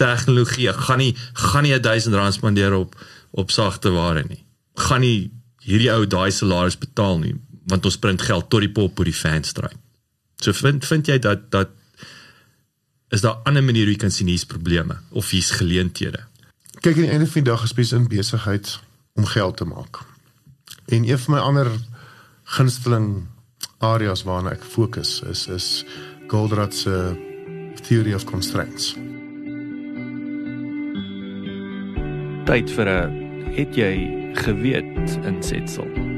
[0.00, 2.96] tegnologie gaan nie gaan nie 1000 rand spandeer op
[3.30, 4.42] op sagte ware nie.
[4.80, 5.30] Gaan nie
[5.62, 7.36] hierdie ou daai salaris betaal nie
[7.70, 9.70] want ons print geld tot die pop op die fanstry.
[10.40, 11.76] So vind vind jy dat dat
[13.10, 16.22] is daar ander maniere hoe jy kan sien hier's probleme of hier's geleenthede.
[16.80, 18.78] Kyk aan die einde van die dag gespreek in besigheid
[19.18, 20.02] om geld te maak.
[20.86, 21.70] En een van my ander
[22.56, 23.26] gunsteling
[23.78, 25.84] areas waarna ek fokus is is
[26.30, 26.94] Goldratt se
[27.88, 28.94] theory of constraints.
[32.46, 33.94] Tyd vir 'n het jy
[34.34, 36.09] geweet insetsel.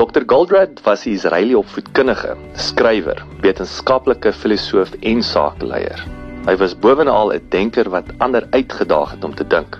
[0.00, 0.24] Dr.
[0.24, 6.00] Goldratt was 'n Israeliese opvoedkundige, skrywer, wetenskaplike filosoof en sakeleier.
[6.46, 9.76] Hy was bovenal 'n denker wat ander uitgedaag het om te dink.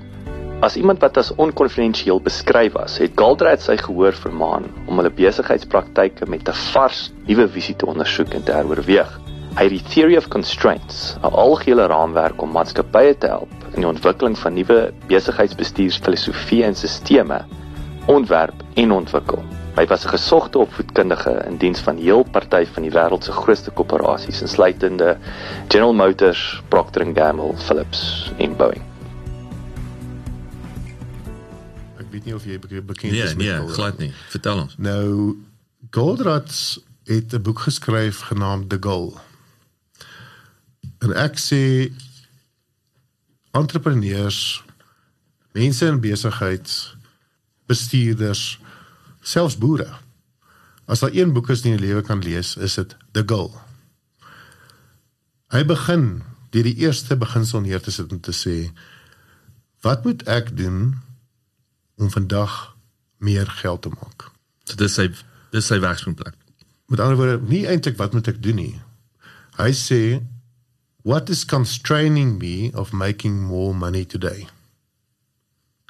[0.60, 6.28] As iemand wat as onkonvensioneel beskryf was, het Goldratt sy gehoor vermaan om hulle besigheidspraktyke
[6.28, 9.20] met 'n vars, nuwe visie te ondersoek en te heroorweeg.
[9.56, 13.88] Hy het die theory of constraints, 'n algehele raamwerk om maatskappye te help in die
[13.88, 17.44] ontwikkeling van nuwe besigheidsbestuursfilosofieë en stelsels
[18.06, 19.42] ontwerp en ontwikkel.
[19.80, 23.70] Hy was 'n gesogte opvoedkundige in diens van heel party van die wêreld se grootste
[23.70, 25.18] korporasies, insluitende
[25.68, 28.82] General Motors, Procter & Gamble, Philips en Boeing.
[31.96, 34.12] Ek weet nie of jy bekend nee, is met Nee, nee, glad nie.
[34.28, 34.74] Vertel ons.
[34.76, 35.36] Nou
[35.90, 39.16] Goldratt het 'n boek geskryf genaamd The Goal.
[40.98, 41.92] En ek sê
[43.50, 44.64] entrepreneurs,
[45.52, 46.94] mense in besigheid,
[47.66, 48.60] bestuurders
[49.20, 49.88] selfs boere.
[50.90, 53.22] As daar een boek is wat jy in die lewe kan lees, is dit The
[53.26, 53.52] Goal.
[55.50, 56.22] Hy begin
[56.54, 58.70] deur die eerste beginsel neer te sit en te sê
[59.86, 60.98] wat moet ek doen
[62.00, 62.74] om vandag
[63.18, 64.30] meer geld te maak.
[64.66, 65.08] So dis sy
[65.50, 66.22] dis sy werkspunt.
[66.90, 68.76] Met ander woorde, nie eintlik wat moet ek doen nie.
[69.58, 70.20] Hy sê
[71.02, 74.46] what is constraining me of making more money today?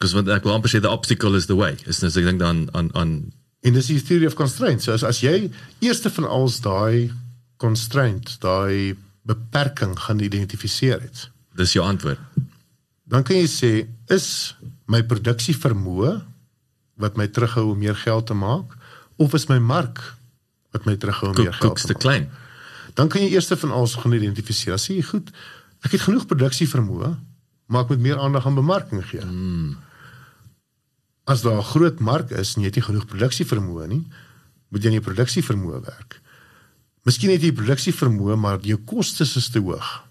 [0.01, 1.77] Because wat ek wil amper sê the obstacle is the way.
[1.85, 3.13] Is net ek dink dan aan aan
[3.61, 4.81] En dis die theory of constraint.
[4.81, 5.51] So as, as jy
[5.85, 7.11] eerste van alles daai
[7.61, 8.97] constraint, daai
[9.29, 11.27] beperking gaan identifiseer het,
[11.61, 12.23] dis jou antwoord.
[13.05, 13.73] dan kan jy sê
[14.09, 14.55] is
[14.89, 16.15] my produksie vermoë
[17.05, 18.73] wat my terughou om meer geld te maak
[19.21, 20.01] of is my mark
[20.73, 22.03] wat my terughou om meer Koek, geld te te maak?
[22.07, 22.31] klein.
[22.97, 24.81] Dan kan jy eers van alles gaan identifiseer.
[24.81, 25.29] Sê jy goed,
[25.85, 27.13] ek het genoeg produksie vermoë,
[27.69, 29.21] maar ek moet meer aandag aan bemarking gee.
[29.21, 29.77] Mm.
[31.31, 34.05] As daar 'n groot mark is en jy het nie genoeg produksie vermoë nie,
[34.69, 36.21] moet jy aan jou produksie vermoë werk.
[37.07, 40.03] Miskien het jy produksie vermoë, maar jou kostes is te hoog.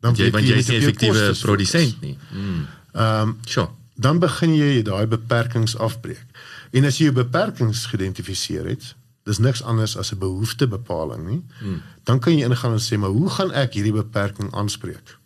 [0.00, 2.18] Dan Jy want jy is nie effektiewe produsent nie.
[2.32, 2.66] Mm.
[2.92, 3.68] Ehm um, Sure.
[3.96, 6.26] dan begin jy daai beperkings afbreek.
[6.72, 8.94] En as jy jou beperkings geïdentifiseer het,
[9.24, 11.42] dis niks anders as 'n behoeftebepaling nie.
[11.60, 11.82] Hmm.
[12.04, 15.18] Dan kan jy ingaan en sê, maar hoe gaan ek hierdie beperking aanspreek?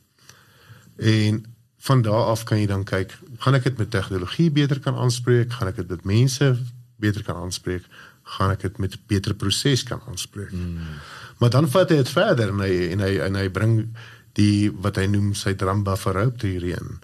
[0.97, 1.45] En
[1.79, 5.53] van daar af kan jy dan kyk, gaan ek dit met tegnologie beter kan aanspreek?
[5.53, 6.57] Gaan ek dit met mense
[6.99, 7.87] beter kan aanspreek?
[8.23, 10.51] Gaan ek dit met 'n beter proses kan aanspreek?
[10.51, 10.99] Hmm.
[11.39, 13.97] Maar dan vat hy dit verder en hy en hy en hy bring
[14.33, 16.99] die wat hy noem sy drum buffer rope teorie in.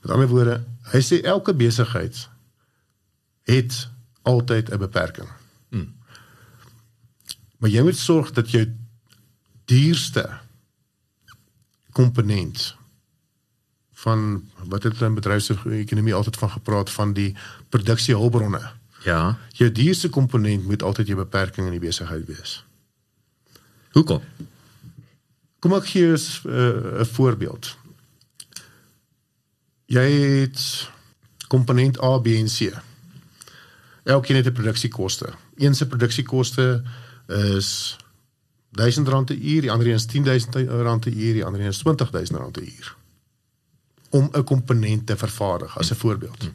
[0.00, 2.28] Met ander woorde, hy sê elke besigheid
[3.44, 3.88] het
[4.22, 5.28] altyd 'n beperking.
[5.68, 5.94] Hmm.
[7.58, 8.66] Maar jy moet sorg dat jou
[9.64, 10.38] duurste
[11.92, 12.75] komponent
[14.06, 17.34] van wat het in bedryfsekonomie altyd van gepraat van die
[17.68, 18.60] produksiehulpbronne.
[19.02, 19.38] Ja.
[19.58, 22.60] Jou duurste komponent moet altyd jou beperking in die besigheid wees.
[23.96, 24.22] Hoekom?
[25.58, 27.76] Kom ek gee jou 'n uh, voorbeeld.
[29.86, 30.06] Jy
[30.42, 30.90] het
[31.48, 32.70] komponent A, B en C.
[34.04, 35.32] Elkeen het 'n produksiekoste.
[35.56, 36.82] Een se produksiekoste
[37.26, 37.96] is
[38.78, 42.60] R1000 'n uur, die ander een is R10000 'n uur, die ander een is R20000
[42.60, 42.95] 'n uur.
[44.10, 46.50] Om 'n komponent te vervaardig as 'n voorbeeld.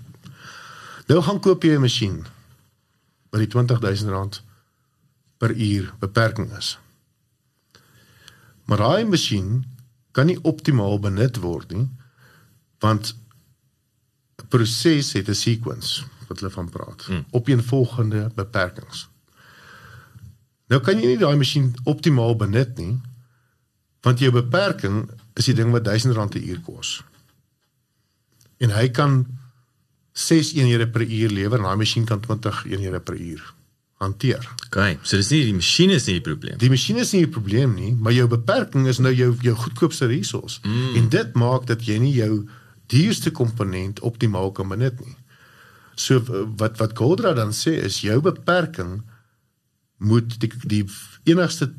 [1.08, 2.26] Nou gaan koop jy 'n masjien
[3.30, 4.44] wat die R20000
[5.38, 6.80] per uur beperking is.
[8.66, 9.66] Maar daai masjien
[10.12, 11.90] kan nie optimaal benut word nie
[12.80, 13.16] want
[14.42, 17.04] 'n proses het 'n sequence wat hulle van praat.
[17.04, 17.26] Hmm.
[17.30, 19.10] Opeenvolgende beperkings.
[20.68, 23.02] Nou kan jy nie daai masjien optimaal benut nie
[24.02, 27.04] want jou beperking is die ding wat R1000 'n uur kos.
[28.62, 29.24] En hy kan
[30.18, 33.44] 6 eenhede per uur lewer en daai masjien kan 20 eenhede per uur
[34.02, 34.48] hanteer.
[34.66, 34.98] Okay.
[35.06, 36.58] So dis nie die masjien is nie die probleem.
[36.62, 40.10] Die masjien is nie die probleem nie, maar jou beperking is nou jou jou goedkoopste
[40.10, 40.62] resource.
[40.66, 40.96] Mm.
[40.98, 42.32] En dit maak dat jy nie jou
[42.92, 45.16] duurste komponent optimaal kan benut nie.
[45.96, 46.24] So
[46.58, 49.00] wat wat Goldra dan sê is jou beperking
[50.02, 50.84] moet die die
[51.30, 51.70] enigste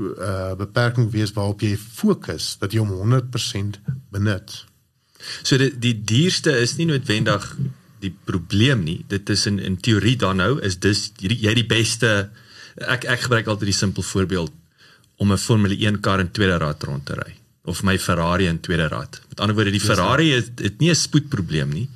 [0.00, 3.82] uh beperking wees waarop jy fokus dat jy hom 100%
[4.14, 4.62] benut.
[5.42, 7.56] So die die duurste is nie noodwendig
[8.00, 9.04] die probleem nie.
[9.08, 12.30] Dit is in in teorie dan nou is dis jy, jy die beste
[12.88, 14.52] ek ek gebruik altyd die simpel voorbeeld
[15.20, 18.60] om 'n Formule 1 kar in tweede rad rond te ry of my Ferrari in
[18.60, 19.20] tweede rad.
[19.28, 21.88] Met ander woorde die Ferrari het, het nie 'n spoedprobleem nie.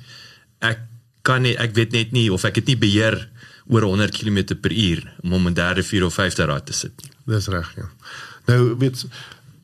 [0.59, 0.79] Ek
[1.21, 3.29] kan nie ek weet net nie of ek dit nie beheer
[3.67, 6.93] oor 100 km per uur om hom in derde, vierde of vyfde rad te sit
[7.01, 7.11] nie.
[7.25, 7.89] Dis reg, ja.
[8.45, 9.05] Nou weet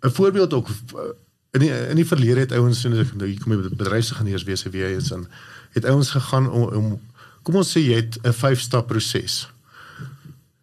[0.01, 1.01] 'n voorbeeld ook uh,
[1.51, 4.93] in die, in die verlede het ouens en nou hier kom met bedryfsingenieurs wie hy
[4.95, 5.27] is en
[5.75, 7.01] het ouens gegaan om, om
[7.43, 9.49] kom ons sê jy het 'n 5 stap proses.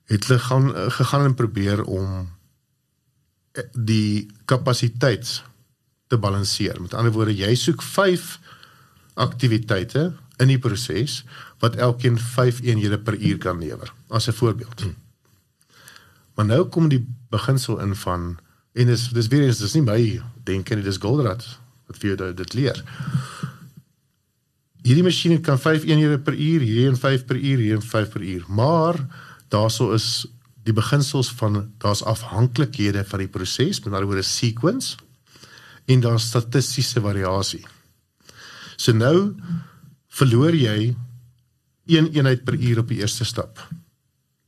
[0.09, 2.29] Het hulle gaan gegaan en probeer om
[3.53, 5.43] eh, die kapasiteit
[6.07, 6.81] te balanseer.
[6.81, 8.39] Met ander woorde, jy soek 5
[9.15, 11.25] aktiwiteite in die proses
[11.59, 14.85] wat elkeen 5 eenhede per uur kan lewer as 'n voorbeeld.
[16.35, 18.39] Maar nou kom die beginsel in van
[18.73, 21.47] en dis dis weer eens dis nie my denke nie, dis Goldratt
[21.89, 22.81] wat vir jou dit, dit leer.
[24.85, 28.13] Hierdie masjien kan 5 eenhede per uur, hierdie een 5 per uur, hierdie een 5
[28.13, 28.45] per uur.
[28.49, 29.01] Maar
[29.53, 30.27] daarso is
[30.69, 34.97] die beginsels van daar's afhanklikhede van die proses, met ander woorde sequence
[35.89, 37.65] en daar's statistiese variasie.
[38.77, 39.35] So nou
[40.21, 40.93] verloor jy
[41.89, 43.63] een eenheid per uur op die eerste stap.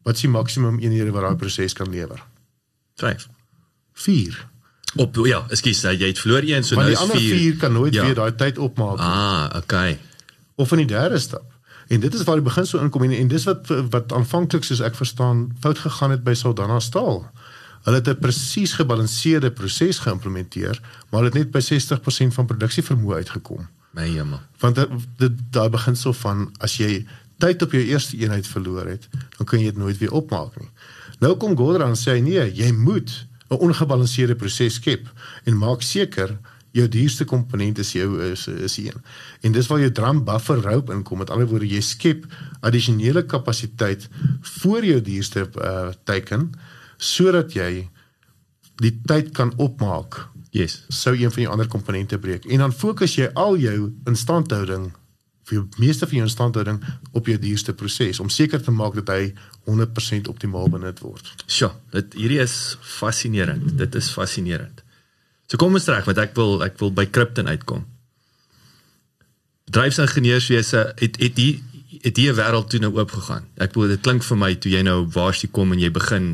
[0.04, 2.20] Wat is die maksimum eenhede wat daai proses kan lewer?
[3.00, 3.28] 5.
[4.04, 4.49] 4.
[4.96, 7.56] Op ja, ekskuus, jy het verloor een, so Maar nou die is ander 4 4.
[7.56, 8.04] kan nooit Ja.
[8.04, 9.06] weer daai tyd opmaak nie.
[9.06, 9.98] Ah, okay.
[10.56, 11.44] of in die derde stap.
[11.88, 14.94] En dit is waar die beginsel inkom en, en dis wat wat aanvanklik soos ek
[14.94, 17.30] verstaan fout gegaan het by Saldanha Staal.
[17.84, 23.14] Hulle het 'n presies gebalanseerde proses geïmplementeer, maar hulle het net by 60% van produksievermoë
[23.14, 23.68] uitgekom.
[23.92, 24.40] My hemel.
[24.58, 27.06] Want dit- dit daai beginsel van as jy
[27.38, 30.68] tyd op jou eerste eenheid verloor het, dan kan jy dit nooit weer opmaak nie.
[31.20, 35.08] Nou kom Gordon en sê nee, jy moet 'n ongebalanseerde proses skep
[35.44, 36.38] en maak seker
[36.72, 39.02] jou duurste komponent is jou is is een.
[39.40, 41.18] En dis waar jou drum buffer rope inkom.
[41.18, 42.26] Met ander woorde, jy skep
[42.60, 44.08] addisionele kapasiteit
[44.40, 46.52] voor jou duurste uh, teiken
[46.96, 47.88] sodat jy
[48.80, 50.28] die tyd kan opmaak.
[50.50, 50.84] Yes.
[50.88, 52.44] Sou een van die ander komponente breek.
[52.44, 54.90] En dan fokus jy al jou instandhouding
[55.50, 56.78] vir jou meeste van jou instandhouding
[57.12, 59.32] op jou duurste proses om seker te maak dat hy
[59.68, 61.32] 100% optimaal benut word.
[61.50, 63.74] Sjoe, dit hierdie is fascinerend.
[63.78, 64.84] Dit is fascinerend.
[65.50, 67.82] So kom ons reg, want ek wil ek wil by Krypton uitkom.
[69.70, 71.52] Bedryfsingenieurswese het het die
[72.00, 73.48] het die wêreld toe nou oop gegaan.
[73.58, 76.30] Ek bedoel dit klink vir my toe jy nou waar jy kom en jy begin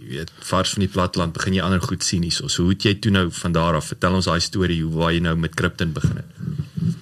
[0.00, 2.48] jy weet vars van die platteland begin jy ander goed sien hierso.
[2.48, 5.12] So hoe het jy toe nou van daar af vertel ons daai storie hoe waar
[5.16, 7.00] jy nou met Krypton begin het.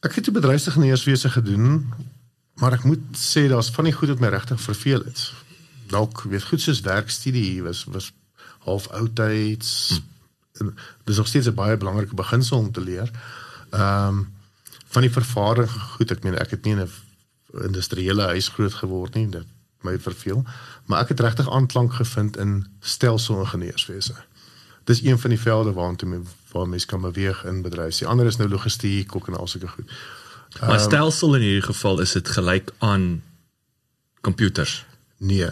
[0.00, 1.92] Ek het 'n bedryfsingenieurswese gedoen,
[2.54, 5.32] maar ek moet sê daar's van die goed wat my regtig verveel het.
[5.86, 8.12] Dalk weet goed soos werkstudie was was
[8.58, 10.00] half oudtyds.
[10.52, 10.70] Hm.
[11.04, 13.10] Dis nog steeds 'n baie belangrike beginsel om te leer.
[13.70, 14.36] Ehm um,
[14.88, 16.90] van die vervaardiging goed, ek meen ek het nie in 'n
[17.64, 19.46] industriële huis groot geword nie, dit
[19.80, 20.44] my verveel,
[20.84, 24.14] maar ek het regtig aanklank gevind in stelselingenieurswese.
[24.84, 26.22] Dis een van die velde waartoe
[26.58, 28.00] waar mense kan beweeg in bedryf.
[28.00, 29.96] Die ander is nou logistiek, ook en al sulke goed.
[30.60, 33.22] Um, maar stelsel in hierdie geval is dit gelyk aan
[34.20, 34.84] computers.
[35.18, 35.50] Nee.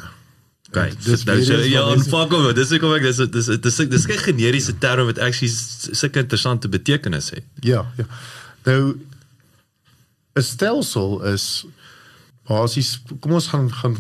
[0.69, 0.93] Okay.
[1.05, 2.53] Dis nou so ja, en fuck off.
[2.59, 5.53] Dis ek kom ek dis dis dis dis dis 'n generiese term wat actually
[5.95, 7.45] sulke interessante betekenis het.
[7.61, 8.07] Ja, ja.
[8.65, 8.99] Nou
[10.35, 11.67] 'n stelsel is
[12.47, 13.97] basies kom ons gaan gaan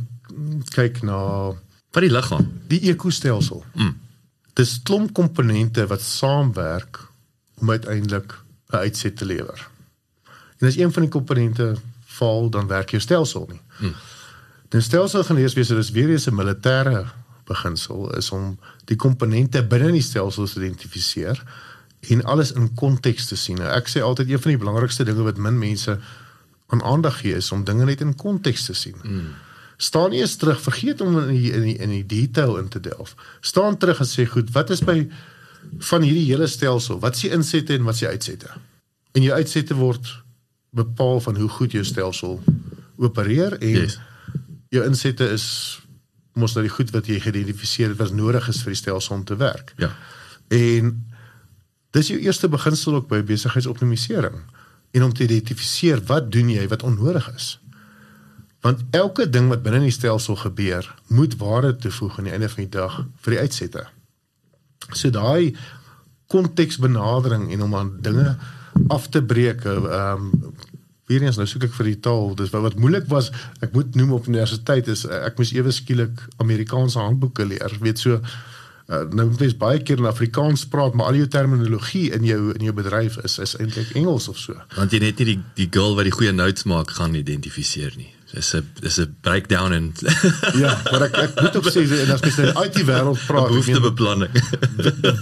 [0.74, 1.54] kyk na
[1.92, 3.64] wat die liggaam, die ekostelsel.
[3.74, 3.94] Mm.
[4.56, 7.00] Dis klomp komponente wat saamwerk
[7.60, 8.32] om uiteindelik
[8.72, 9.68] 'n uitset te lewer.
[10.58, 13.60] En as een van die komponente val, dan werk jou stelsel nie.
[13.78, 13.94] Mm.
[14.68, 17.04] Die stelselgeneeswese is weer eens 'n militêre
[17.44, 21.42] beginsel is om die komponente binne die stelsel te identifiseer
[22.00, 23.56] en alles in konteks te sien.
[23.56, 25.98] Nou, ek sê altyd een van die belangrikste dinge wat min mense
[26.66, 28.96] aan aandag gee is om dinge net in konteks te sien.
[29.02, 29.34] Mm.
[29.76, 32.80] Staan nie eens terug, vergeet om in die, in die in die detail in te
[32.80, 33.14] delf.
[33.40, 35.02] Staan terug en sê goed, wat is by
[35.90, 37.00] van hierdie hele stelsel?
[37.02, 38.52] Wat is die insette en wat is die uitsette?
[39.12, 40.12] En jou uitsette word
[40.76, 42.38] bepaal van hoe goed jou stelsel
[42.96, 43.98] opereer en yes
[44.74, 45.46] jou insette is
[46.36, 49.24] mos nou die goed wat jy geïdentifiseer het wat nodig is vir die stelsel om
[49.24, 49.72] te werk.
[49.80, 49.92] Ja.
[50.52, 50.92] En
[51.96, 54.42] dis jou eerste beginsel ook by besigheidsoptimalisering
[54.96, 57.56] en om te identifiseer wat doen jy wat onnodig is.
[58.60, 62.48] Want elke ding wat binne in die stelsel gebeur, moet waarde toevoeg aan die einde
[62.48, 63.84] van die dag vir die uitsette.
[64.92, 65.56] So daai
[66.32, 68.36] konteksbenadering en om aan dinge
[68.92, 70.54] af te breek, ehm um,
[71.06, 72.32] weer eens nou soek ek vir die taal.
[72.34, 73.30] Dis wat, wat moeilik was.
[73.62, 77.76] Ek moet noem op universiteit is ek moes ewe skielik Amerikaanse handboeke leer.
[77.78, 82.08] Weet so uh, nou moet jy baie keer in Afrikaans praat, maar al jou terminologie
[82.16, 84.58] in jou in jou bedryf is is eintlik Engels of so.
[84.74, 88.15] Want jy net nie die die girl wat die goeie notes maak gaan identifiseer nie
[88.32, 89.92] is 'n is 'n breakdown en
[90.62, 93.48] ja, maar ek ek moet ook sê en as mens in die IT wêreld praat,
[93.48, 94.30] behoeftebeplanning.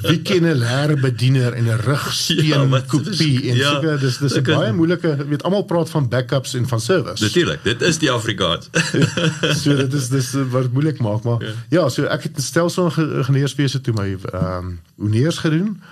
[0.09, 4.43] Wie ken 'n leerbediener en 'n rugsteen ja, kopie en ja, seker dis dis 'n
[4.43, 7.21] baie moeilike weet almal praat van backups en van servers.
[7.21, 8.69] Natuurlik, dit is die Afrikaans.
[8.73, 12.41] ja, so dit is dis wat moeilik maak maar ja, ja so ek het 'n
[12.41, 15.83] stelsel ingenieurswese toe my ehm um, uneers gedoen.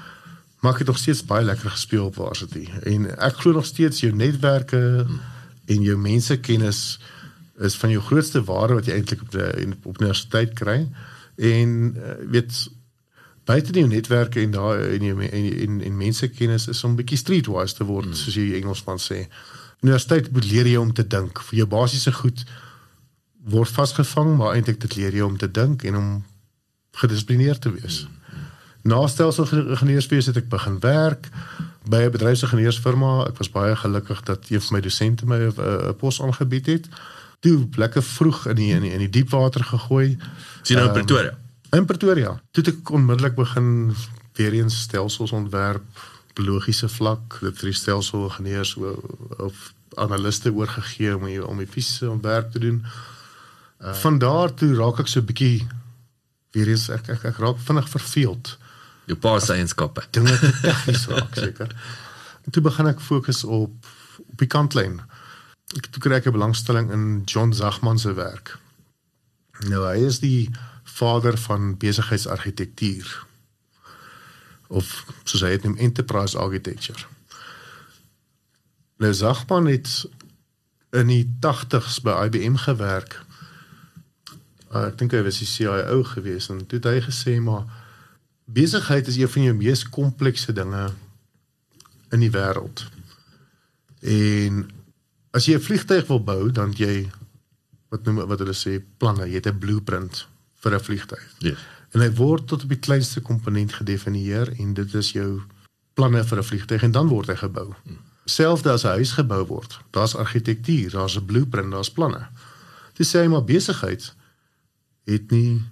[0.60, 4.00] Maar ek het nog steeds baie lekker gespeel op varsity en ek glo nog steeds
[4.00, 5.31] jou netwerke hmm
[5.72, 7.00] en jou mensekennis
[7.62, 10.78] is van jou grootste waarde wat jy eintlik op die op universiteit kry
[11.36, 12.64] en uh, weet
[13.48, 17.78] buite die netwerke en daar in jou en en en mensekennis is om bietjie streetwise
[17.78, 18.18] te word mm.
[18.18, 19.24] soos jy Engelsman sê.
[19.82, 21.40] Universiteit moet leer jy om te dink.
[21.50, 22.44] Vir jou basiese goed
[23.50, 26.10] word vasgevang, maar eintlik dit leer jy om te dink en om
[27.02, 28.04] gedissiplineerd te wees.
[28.04, 28.22] Mm.
[28.82, 31.28] Na stelselsingenieurswese het ek begin werk
[31.84, 33.26] by 'n bedryfsingenieursfirma.
[33.26, 36.88] Ek was baie gelukkig dat een van my dosente my 'n pos aangebied het.
[37.40, 40.18] Toe lekker vroeg in die in die, in die diep water gegooi.
[40.62, 41.38] Sien nou in um, Pretoria.
[41.70, 42.40] In Pretoria.
[42.50, 43.94] Toe ek onmiddellik begin
[44.32, 45.84] weer eens stelsels ontwerp,
[46.34, 48.76] biologiese vlak, dit vir die stelselsingenieurs
[49.38, 52.84] of analiste oorgegee om om die fisiese ontwerp te doen.
[53.82, 55.66] Uh, van daar toe raak ek so 'n bietjie
[56.52, 58.58] weer eens ek, ek ek raak vinnig verveeld
[59.10, 60.04] jou pa se eienskappe.
[60.14, 61.74] Dinge tegnies raak seker.
[62.50, 63.90] Toe begin ek fokus op
[64.22, 65.00] op die kantlyn.
[65.76, 68.58] Ek toe kry ek 'n belangstelling in John Zagman se werk.
[69.68, 70.50] Nou hy is die
[70.84, 73.26] vader van besigheidsargitektuur
[74.68, 76.98] of soos hy dit noem enterprise architecture.
[78.96, 80.06] Nou Zagman het
[80.92, 83.20] in die 80s by IBM gewerk.
[84.72, 87.68] Uh, ek dink hy was die CIO gewees en toe het hy gesê maar
[88.44, 90.92] besigheid is een van jou mees komplekse dinge
[92.10, 92.84] in die wêreld.
[94.00, 94.70] En
[95.30, 97.10] as jy 'n vliegtyg wil bou, dan jy
[97.88, 100.26] wat noem wat hulle sê planne, jy het 'n blueprint
[100.62, 101.24] vir 'n vliegtyg.
[101.38, 101.54] Ja.
[101.92, 105.42] En hy word tot op die kleinste komponent gedefinieer en dit is jou
[105.94, 107.74] planne vir 'n vliegtyg en dan word hy gebou.
[108.24, 112.28] Selfs as 'n huis gebou word, daar's argitektuur, daar's 'n blueprint, daar's planne.
[112.94, 114.14] Dis sê hy maar besigheid
[115.04, 115.62] het nie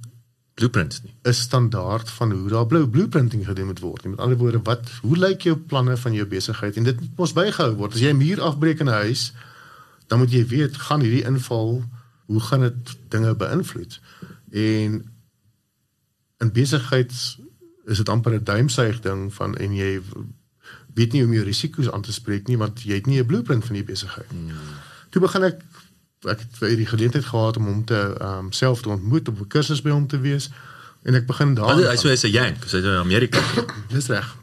[0.55, 1.15] Blueprints nie.
[1.23, 4.05] 'n standaard van hoe daar blou blueprinting gedoen moet word.
[4.05, 7.33] Met ander woorde, wat hoe lyk jou planne van jou besigheid en dit moet mos
[7.33, 7.95] bygehou word.
[7.95, 9.33] As jy 'n muur afbreek in 'n huis,
[10.07, 11.85] dan moet jy weet, gaan hierdie inval,
[12.27, 14.01] hoe gaan dit dinge beïnvloed?
[14.51, 15.13] En
[16.39, 17.13] in besigheid
[17.85, 20.01] is dit amper 'n duimsuig ding van en jy
[20.95, 23.27] weet nie hoe om jou risiko's aan te spreek nie want jy het nie 'n
[23.27, 24.31] blueprint van die besigheid.
[24.31, 24.51] Hmm.
[25.11, 25.63] Toe begin ek
[26.29, 29.41] ek het vir die geleentheid gehad om hom te ehm um, self te ontmoet op
[29.41, 30.51] 'n kursus by hom te wees
[31.03, 31.77] en ek begin daar.
[31.77, 33.41] Hy sê hy's 'n yank, hy's in Amerika.
[33.95, 34.37] Dis reg.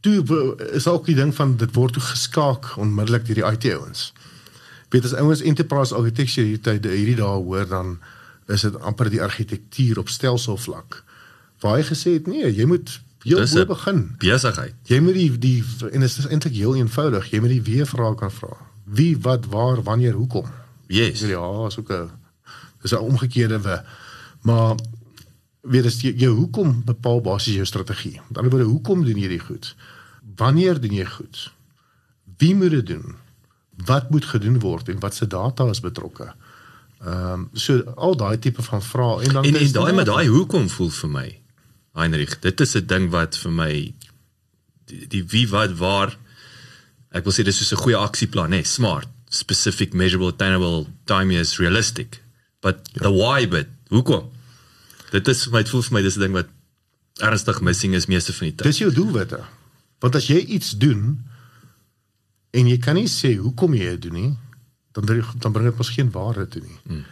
[0.00, 4.12] Toe is ook die ding van dit word toe geskaak onmiddellik deur die IT ouens.
[4.88, 7.98] Weet as ouens enterprise architecture hierdie tyd hierdie dae hoor dan
[8.46, 11.02] is dit amper die argitektuur op stelselvlak.
[11.60, 14.14] Waar hy gesê het nee, jy moet heel bo begin.
[14.18, 14.74] Besigheid.
[14.86, 17.30] Jy moet die die en dit is eintlik heel eenvoudig.
[17.30, 18.56] Jy moet die wie vrae kan vra.
[18.84, 20.48] Wie, wat, waar, wanneer, hoekom?
[20.90, 21.20] Yes.
[21.20, 22.10] Ja, is ook 'n
[22.82, 23.82] dis 'n omgekeerde we.
[24.42, 24.74] Maar
[25.60, 28.20] weer is jou, jou hoekom bepaal basies jou strategie.
[28.28, 29.74] Met ander woorde, hoekom doen jy dit goed?
[30.36, 31.52] Wanneer doen jy goed?
[32.36, 33.14] Wie moet dit doen?
[33.84, 36.34] Wat moet gedoen word en wat se data is betrokke?
[37.00, 40.28] Ehm um, so al daai tipe van vrae en dan En en daai met daai
[40.28, 41.40] hoekom voel vir my
[41.92, 43.94] Heinrich, dit is 'n ding wat vir my
[44.84, 46.18] die, die wie wat waar
[47.10, 51.56] ek wil sê dis soos 'n goeie aksieplan, hè, smart, specific, measurable, attainable, time is
[51.58, 52.20] realistic.
[52.60, 53.02] But ja.
[53.06, 54.28] the why bit, hoekom?
[55.10, 56.50] Dit is vir my, dit voel vir my dis 'n ding wat
[57.22, 58.66] ernstig missing is meeste van die tyd.
[58.66, 59.40] Dis jou doelwitte.
[60.00, 61.18] Want as jy iets doen
[62.50, 64.32] en jy kan nie sê hoekom jy dit doen nie,
[64.92, 65.06] dan
[65.38, 66.78] dan bring dit mos geen waarde toe nie.
[66.86, 67.04] Hmm.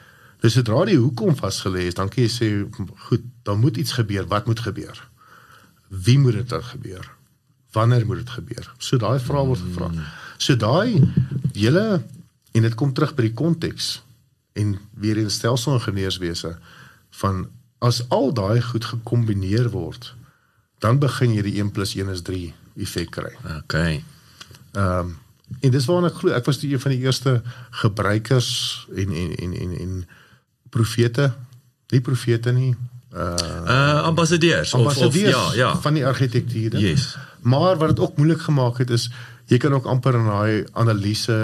[0.42, 2.48] Dus sodra die hoekom vasgelê is, dan kan jy sê
[3.08, 4.26] goed, dan moet iets gebeur.
[4.26, 4.98] Wat moet gebeur?
[5.88, 7.06] Wie moet dit dan gebeur?
[7.72, 8.74] Wanneer moet dit gebeur?
[8.78, 9.90] So daai vrae word gevra.
[10.38, 11.02] So daai
[11.52, 12.02] hele
[12.52, 13.98] en dit kom terug by die konteks
[14.58, 16.56] en weer in stelselingenieurswese
[17.20, 17.46] van
[17.78, 20.14] as al daai goed gekombineer word,
[20.82, 23.32] dan begin jy die 1 + 1 is 3 effek kry.
[23.62, 24.04] Okay.
[24.72, 25.16] Ehm um,
[25.64, 27.38] en dis waarna ek glo ek was die een van die eerste
[27.80, 28.50] gebruikers
[28.92, 29.92] en en en en en
[30.68, 31.30] profete,
[31.88, 32.74] nie profete nie,
[33.12, 33.34] uh
[33.66, 35.76] Uh ambassadeurs of of ja, ja.
[35.80, 36.78] van die argitektuur.
[36.78, 37.16] Yes.
[37.40, 39.10] Maar wat dit ook moeilik gemaak het is
[39.48, 41.36] jy kan ook amper in daai analise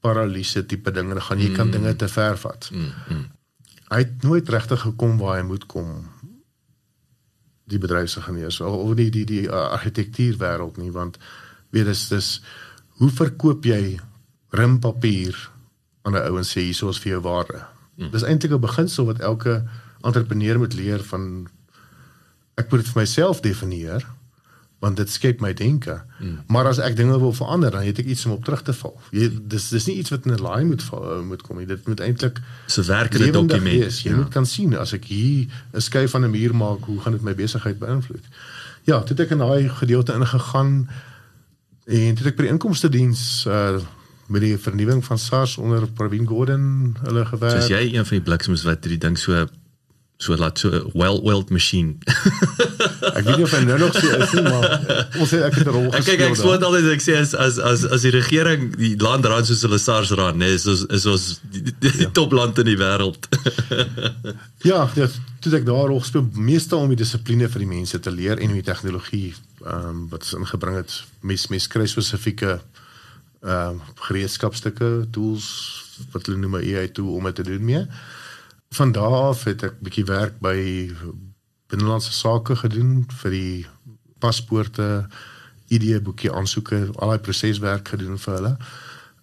[0.00, 2.68] paralise tipe dinge gaan jy kan dinge te ver vat.
[2.72, 3.24] Mm, mm.
[3.90, 6.04] Hy het nooit regtig gekom waar hy moet kom
[7.70, 11.18] die bedryfsingenieurs of of die die die uh, argitektuurwêreld nie want
[11.74, 12.30] weet dis dis
[13.00, 13.98] hoe verkoop jy
[14.56, 15.36] rimpapier
[16.06, 17.60] aan 'n ou en sê hier is vir jou waarde.
[17.96, 18.10] Mm.
[18.10, 19.64] Dis eintlik 'n beginsel wat elke
[20.00, 21.48] entrepreneur moet leer van
[22.54, 24.06] ek moet dit vir myself definieer
[24.86, 25.96] want dit skep my denke.
[26.20, 26.38] Mm.
[26.52, 28.94] Maar as ek dinge wil verander, dan het ek iets om op terug te val.
[29.10, 31.66] Jy dis dis nie iets wat in 'n laai moet val, moet kom nie.
[31.66, 33.64] Dit moet eintlik So werkende dokument.
[33.64, 34.02] wees.
[34.02, 34.16] Jy ja.
[34.16, 37.22] moet kan sien as ek hier 'n skei van 'n muur maak, hoe gaan dit
[37.22, 38.24] my besigheid beïnvloed?
[38.84, 40.88] Ja, toe het ek in daai gedeelte ingegaan
[41.86, 43.78] en toe het ek by die inkomste diens uh
[44.26, 47.60] met die vernuwing van SARS onder Pravin Gordhan hulle gewerk.
[47.62, 49.46] Soos jy een van die bliksems wat hierdie ding so
[50.16, 51.96] so laat so 'n well-oiled machine.
[53.16, 55.66] Ek weet nie of hy nou nog so is nie, maar ons het ek het
[55.66, 56.16] 'n rol gespeel.
[56.16, 59.44] kyk ek sê altyd ek sê as as as as die regering die land ran
[59.44, 62.10] soos hulle SARS ran, nee, is ons is ons die, die, die ja.
[62.16, 63.28] topland in die wêreld.
[64.66, 65.06] Ja, ja,
[65.40, 68.50] toe ek daar rol gespeel meestal om die dissipline vir die mense te leer en
[68.50, 72.56] om die tegnologie ehm um, wat ons ingebring het, mes mes kry spesifieke
[73.44, 75.46] ehm um, gereedskapstukke, tools
[76.12, 77.84] wat hulle noem AI tool om dit te doen mee.
[78.70, 80.90] Van daar af het ek bietjie werk by
[81.70, 83.66] binnelandse sake gedoen vir die
[84.18, 85.06] paspoorte,
[85.68, 88.56] ID boekie aansoeke, al daai proseswerk gedoen vir hulle.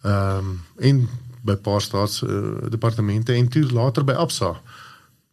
[0.04, 1.10] Ehm um, en
[1.44, 4.54] by paar staats uh, departemente en toe later by Absa.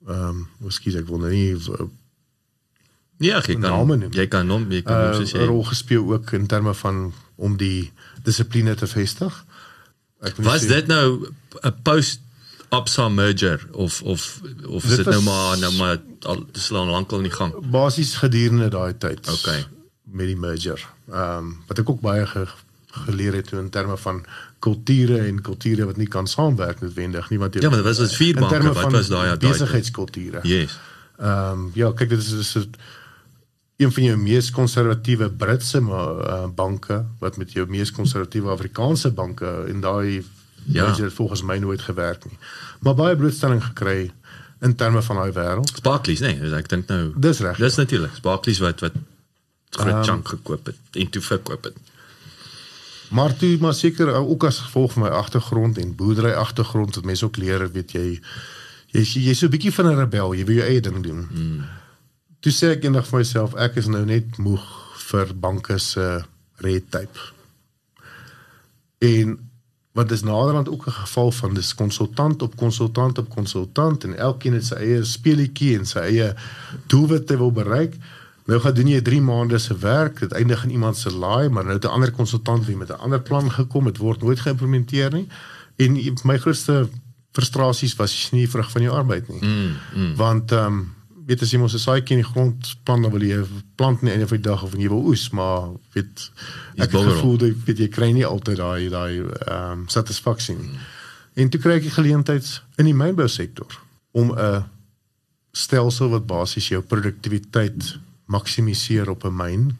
[0.09, 1.87] Ehm um, miskien ek wil nou nie uh,
[3.21, 4.13] ja, jy kan Name noem.
[4.17, 5.47] jy kan hom jy kan hom soos 'n jy.
[5.47, 7.91] rol gespeel ook in terme van om die
[8.25, 9.45] dissipline te vestig.
[10.23, 11.27] Ek Was sê- dit nou
[11.63, 12.21] 'n post
[12.71, 16.87] Absa merger of of of is Dit dit nou maar nou maar al dis al
[16.87, 17.55] lankal in die gang.
[17.71, 19.31] basies gedurende daai tyd.
[19.31, 19.65] Okay.
[20.11, 20.83] met die merger.
[21.11, 22.47] Ehm um, wat ek ook baie ge,
[23.07, 24.25] geleer het in terme van
[24.59, 27.99] kulture en kulture wat nie kan saamwerk noodwendig nie want jy Ja, maar dit was
[27.99, 28.73] was vier banke.
[28.73, 29.39] Wat was daai daai?
[29.39, 29.51] tyd?
[29.51, 30.41] besigheidskulture.
[30.43, 30.79] Yes.
[31.19, 32.67] Ehm um, ja, kyk dit is dis is
[33.81, 39.11] een van jou mees konservatiewe Britse maar uh, banke wat met jou mees konservatiewe Afrikaanse
[39.11, 40.25] banke in daai
[40.65, 40.87] Ja.
[40.87, 42.39] ja, het volgens my nooit gewerk nie.
[42.81, 44.13] Maar baie blootstelling gekry
[44.61, 45.73] in terme van daai wêreld.
[45.77, 47.57] Sparklies, nee, ek dink nou Dis reg.
[47.57, 48.15] Dis natuurlik.
[48.15, 48.93] Sparklies wat wat
[49.71, 51.77] groot um, chunk gekoop het en toe verkoop het.
[53.11, 57.25] Maar toe maar seker ook as gevolg van my agtergrond en boerdery agtergrond wat mense
[57.25, 58.21] ook leer, weet jy,
[58.95, 61.29] jy jy's so 'n bietjie van 'n rebel, jy wil jou eie ding doen.
[61.31, 61.65] Mm.
[62.41, 64.63] Toe sê ek eendag vir myself, ek is nou net moeg
[65.11, 66.25] vir banke se
[66.57, 67.19] red tape.
[68.99, 69.50] En
[69.93, 74.53] wat is naderhand ook 'n geval van dis konsultant op konsultant op konsultant en elkeen
[74.53, 76.35] het sy eie speletjie en sy eie
[76.87, 77.95] doelwitte wil bereik.
[78.45, 81.65] Nou gaan doen jy 3 maande se werk, dit eindig in iemand se laai, maar
[81.65, 85.13] nou het 'n ander konsultant weer met 'n ander plan gekom, dit word nooit geïmplementeer
[85.13, 85.27] nie.
[85.77, 86.89] En my grootste
[87.33, 89.45] frustrasies was nie vrug van jou arbeid nie.
[89.45, 90.17] Mm, mm.
[90.17, 90.95] Want ehm um,
[91.27, 93.45] weet as jy mos 'n saadjie in die grond plant dan wil jy
[93.77, 96.31] plant nie einde van die dag of jy wil oes, maar weet
[96.77, 100.71] ek het gevoel dat weet jy kry nie altyd daai daai ehm um, satisfaksie nie.
[101.35, 103.81] En toe kry ek die geleentheid in die mynbou sektor
[104.13, 104.65] om 'n
[105.53, 109.79] stelsel wat basies jou produktiwiteit maksimiseer op 'n myn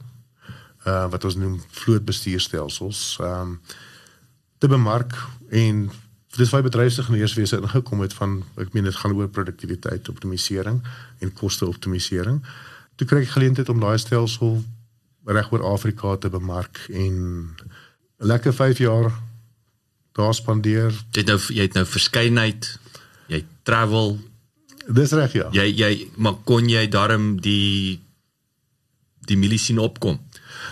[0.87, 3.61] uh wat ons noem vlootbestuurstelsels ehm um,
[4.59, 5.15] te bemark
[5.49, 5.91] en
[6.37, 10.83] dis waar bedryfsingenieurswese ingekom het van ek meen dit gaan oor produktiwiteit optimalisering
[11.19, 12.39] en koste optimalisering.
[12.95, 14.61] Toe kry ek geleentheid om daai stelsel
[15.25, 17.15] reg oor Afrika te bemark en
[18.21, 19.13] 'n lekker 5 jaar
[20.13, 20.91] daar spandeer.
[21.11, 22.79] Jy het nou jy het nou verskeidenheid.
[23.27, 24.19] Jy travel.
[24.89, 25.49] Dis reg ja.
[25.53, 28.01] Jy jy maar kon jy darm die
[29.27, 30.19] die milie sien opkom.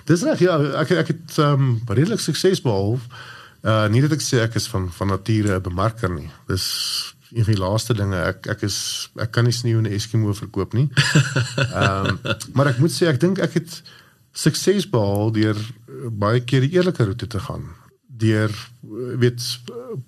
[0.05, 2.99] Dis reg ja, ek ek het ehm um, redelik sukses behaal.
[3.63, 6.31] Uh nie dat ek sê ek is van van nature 'n bemarker nie.
[6.47, 8.17] Dis een van die laaste dinge.
[8.17, 10.89] Ek ek is ek kan nie sneeu in 'n Eskimo verkoop nie.
[11.57, 12.21] Ehm um,
[12.53, 13.83] maar ek moet sê ek dink ek het
[14.33, 17.75] sukses behaal deur uh, baie keer die eerlike roete te gaan.
[18.07, 19.99] Deur uh, weet uh,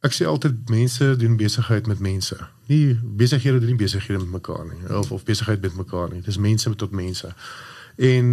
[0.00, 2.36] ek sê altyd mense doen besigheid met mense.
[2.66, 6.22] Nie besighede doen nie besighede met mekaar nie of of besigheid met mekaar nie.
[6.22, 7.34] Dis mense tot mense.
[7.98, 8.26] En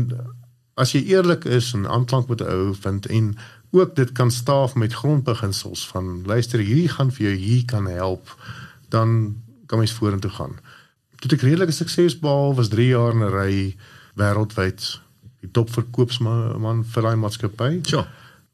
[0.78, 3.36] as jy eerlik is en aanklank met 'n ou vind en
[3.72, 8.36] ook dit kan staaf met grondbeginsels van luister hierdie gaan vir jou hier kan help
[8.89, 10.55] dan kan mens vorentoe gaan.
[11.15, 13.76] Toe ek redelike sukses behaal was 3 jaar in 'n ry
[14.15, 15.01] wêreldwyd
[15.41, 17.80] die topverkoopsman vir daai maatskappy.
[17.84, 18.07] Sjoe.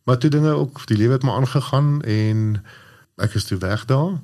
[0.04, 2.64] Maar toe dinge ook die lewe het maar aangegaan en
[3.16, 4.20] ek is toe weg daar.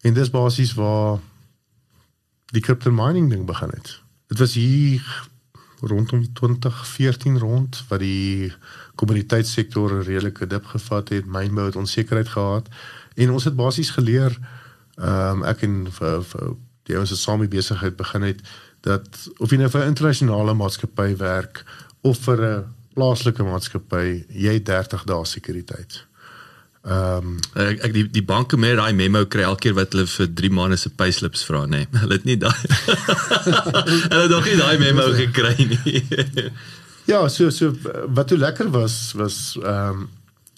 [0.00, 1.18] En dis basies waar
[2.52, 4.00] die crypto mining ding begin het.
[4.26, 5.28] Dit was hier
[5.80, 8.52] rondom 2014 rond wat die
[8.94, 12.68] kommoditeitssektor 'n redelike dip gevat het, mynbou het onsekerheid gehad
[13.14, 14.38] en ons het basies geleer
[14.96, 18.40] ehm um, ek en vir, vir die ouens wat saam met besigheid begin het
[18.80, 21.64] dat of jy nou vir 'n internasionale maatskappy werk
[22.00, 22.64] of vir 'n
[22.96, 26.06] plaaslike maatskappy, jy het 30 dae sekuriteit.
[26.86, 30.06] Ehm um, Ek, ek die die banke met daai memo kry elke keer wat hulle
[30.06, 31.82] vir 3 maande se payslips vra, nê.
[31.82, 31.88] Nee.
[32.02, 32.54] Hulle het nie daai
[34.10, 36.02] Hulle het nog nie daai memo gekry nie.
[37.06, 37.70] Ja, so so
[38.18, 40.06] wat toe lekker was was ehm um,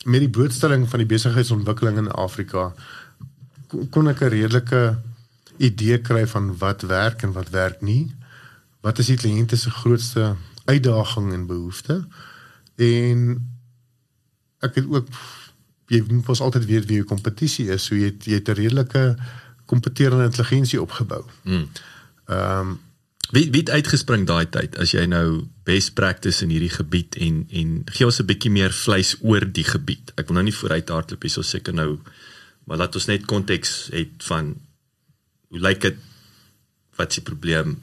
[0.05, 2.69] met die blootstelling van die besigheidsontwikkeling in Afrika
[3.69, 4.83] kon, kon ek 'n redelike
[5.59, 8.15] idee kry van wat werk en wat werk nie.
[8.81, 12.05] Wat is die kliënte se grootste uitdaging en behoefte?
[12.77, 13.49] En
[14.61, 15.09] ek het ook
[15.89, 18.59] jy moet pas altyd weet wie jou kompetisie is, so jy het, jy het 'n
[18.61, 19.17] redelike
[19.67, 21.25] kompeterende intelligensie opgebou.
[21.45, 21.69] Mm.
[22.27, 22.79] Ehm um,
[23.29, 27.43] Wie wie het uitgespring daai tyd as jy nou best practice in hierdie gebied en
[27.53, 30.13] en gee ons 'n bietjie meer vleis oor die gebied.
[30.17, 32.01] Ek wil nou nie vooruit hardloop hier so seker nou
[32.65, 34.57] maar laat ons net konteks het van
[35.49, 35.97] hoe lyk dit
[36.97, 37.79] wat die probleem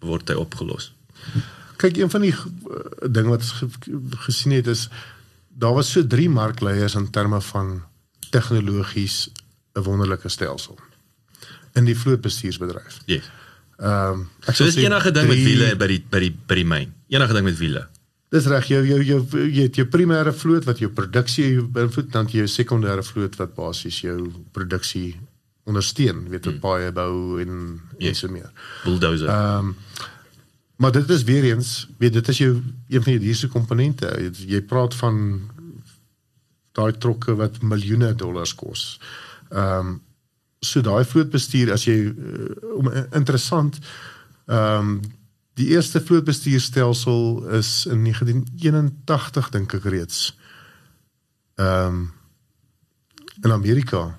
[0.00, 0.92] word hy opgelos?
[1.76, 2.42] Kyk, een van die uh,
[3.08, 3.68] dinge wat ons ge
[4.26, 4.88] gesien het is
[5.58, 7.82] daar was so drie markleiers in terme van
[8.30, 9.28] tegnologies
[9.74, 10.78] 'n wonderlike stelsel
[11.74, 13.00] in die vlootbestuursbedryf.
[13.06, 13.30] Yes.
[13.78, 16.18] Ehm um, ek So sal dis sê enige ding met drie- wiele by die by
[16.18, 16.92] die by die myn.
[17.08, 17.86] Enige ding met wiele.
[18.30, 22.26] Dis reg, jou jou jou jy het jou primêre vloot wat jou produksie beïnvloed, dan
[22.26, 25.16] jy jou sekondêre vloot wat basies jou produksie
[25.64, 28.08] ondersteun, weet wat baie bou en Ja.
[28.08, 28.50] en so meer.
[28.84, 29.28] Bulldozer.
[29.28, 29.76] Ehm um,
[30.78, 32.52] maar dit is weer eens, weet dit is jou
[32.88, 34.10] een van die duurste komponente.
[34.46, 35.16] Jy, praat van
[36.78, 39.00] daai trokke wat miljoene dollars kos.
[39.50, 39.96] Ehm um,
[40.58, 43.78] so daai vlootbestuur as jy uh, om interessant
[44.46, 45.00] ehm um,
[45.58, 50.22] die eerste vlootbestuurstelsel is in 1981 dink ek reeds
[51.58, 52.00] ehm um,
[53.42, 54.18] in Amerika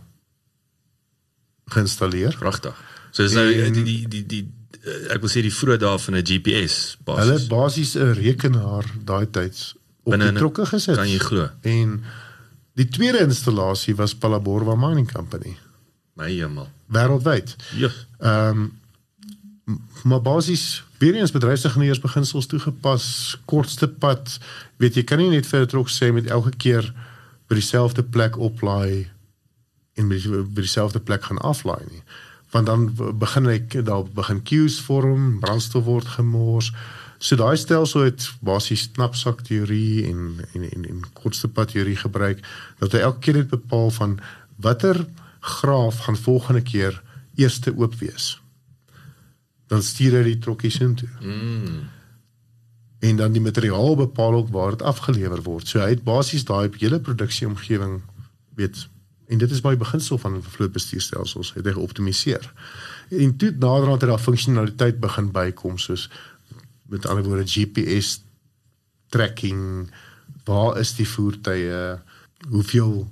[1.75, 2.35] geïnstalleer.
[2.39, 2.75] Pragtig.
[3.11, 4.58] So dis nou die die die die eh,
[5.13, 7.25] ek wil sê die vroeë dae van 'n GPS basis.
[7.25, 10.95] Hulle basies 'n rekenaar daai tyds op Binne die trokke gesit.
[10.95, 11.49] Kan jy glo?
[11.61, 12.03] En
[12.75, 15.57] die tweede installasie was Palaborwa Mining Company
[16.15, 16.69] My hemel.
[16.87, 17.55] wêreldwyd.
[17.75, 17.89] Ja.
[18.19, 18.77] Ehm um,
[20.03, 24.39] maar basies weer eens bedryfsingenieurs beginsels toegepas, kortste pad.
[24.77, 26.93] Weet jy kan nie net vir 'n trok sê met elke keer
[27.47, 29.07] by dieselfde plek oplaai
[29.95, 32.01] en by die- by dieselfde plek gaan aflaai nie.
[32.51, 32.87] Want dan
[33.19, 36.71] begin ek daar begin queues vorm, brandstof word gemors.
[37.19, 42.41] So daai stelsel het basies knapsak teorie en en en, en kortste pad teorie gebruik
[42.79, 44.19] dat hy elke keer net bepaal van
[44.55, 45.05] watter
[45.39, 47.01] graaf gaan volgende keer
[47.35, 48.39] eerste oop wees.
[49.67, 51.09] Dan stuur hy die trokkies intoe.
[51.21, 51.81] Mm.
[52.99, 55.67] En dan die materiaal bepaal ook waar dit afgelewer word.
[55.67, 58.01] So hy het basies daai hele produksieomgewing
[58.59, 58.87] weet
[59.29, 62.49] en dit is baie beginsel van vlootbestuurstelsels het hy geoptimaliseer.
[63.09, 66.07] En toe naderhand het daar funksionaliteit begin bykom soos
[66.89, 68.19] met ander woorde GPS
[69.13, 69.89] tracking,
[70.45, 71.99] waar is die voertuie,
[72.49, 73.05] hoeveel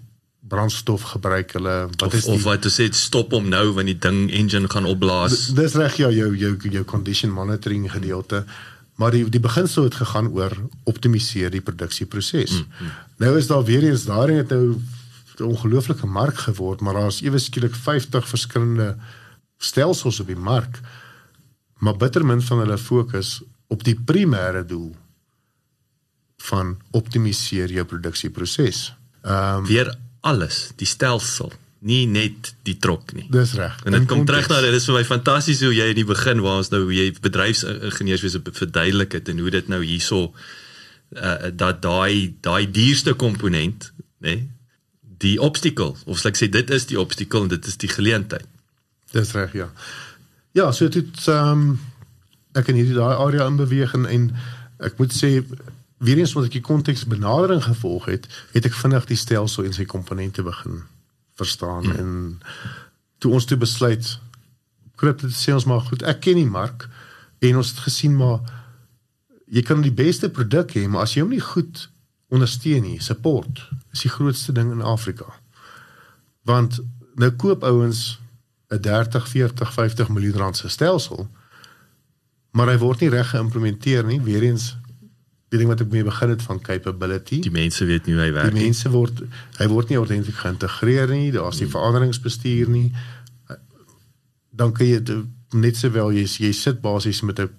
[0.48, 4.10] brandstof gebruik hulle, wat Of is die of wat sê stop hom nou wanneer die
[4.10, 5.50] ding engine gaan opblaas.
[5.58, 8.46] Dis reg ja, jou jou jou condition monitoring gedeelte.
[8.98, 10.56] Maar die die beginsel het gegaan oor
[10.90, 12.52] optimaliseer die produksieproses.
[12.52, 12.94] Mm, mm.
[13.18, 14.78] Nou is daar weer eens daarin het nou
[15.40, 18.98] 'n ongelooflike mark geword, maar daar's ewe skielik 50 verskillende
[19.58, 20.80] stelsels op die mark.
[21.78, 24.96] Maar bitter min van hulle fokus op die primêre doel
[26.38, 28.94] van optimaliseer jou produksieproses.
[29.22, 33.28] Ehm um, Weer alles, die stelsel, nie net die trok nie.
[33.32, 33.84] dis reg.
[33.86, 36.42] En dit kom terug na dit is vir my fantasties hoe jy in die begin
[36.42, 40.34] waar ons nou hoe jy bedryfsingenieurswese verduidelik het en hoe dit nou hierso
[41.16, 44.36] uh, dat daai daai duurste komponent, nê?
[44.36, 44.57] Nee,
[45.24, 48.46] die obstacle of sal ek sê dit is die obstacle en dit is die geleentheid.
[49.16, 49.70] Dis reg, ja.
[50.58, 51.80] Ja, so dit ehm um,
[52.58, 54.30] ek in hierdie daai area in beweeg en, en
[54.82, 55.44] ek moet sê
[55.98, 59.76] weer eens omdat ek die konteks benadering gevolg het, het ek vinnig die stelsel en
[59.78, 60.82] sy komponente begin
[61.38, 62.00] verstaan hmm.
[62.02, 62.42] en
[63.22, 64.10] toe ons toe besluit
[64.98, 66.88] krypto sê ons maar goed, ek ken die mark
[67.46, 68.42] en ons het gesien maar
[69.54, 71.86] jy kan die beste produk hê, maar as jy hom nie goed
[72.30, 75.26] ondersteun nie, support is die grootste ding in Afrika.
[76.44, 76.80] Want
[77.16, 78.20] nou koop ouens
[78.70, 81.28] 'n 30, 40, 50 miljoen rand se stelsel,
[82.52, 84.22] maar hy word nie reg geïmplementeer nie.
[84.22, 84.78] Weereens
[85.50, 87.40] die ding wat ek mee begin het van capability.
[87.42, 88.64] Die mense weet nie hoe hy werk Die nie.
[88.64, 89.22] mense word
[89.58, 91.32] hy word nie ordentlik geïntegreer nie.
[91.32, 92.92] Daar's nie veranderingsbestuur nie.
[94.52, 95.00] Dan kan jy
[95.54, 97.50] net sowel jy jy sit basies met 'n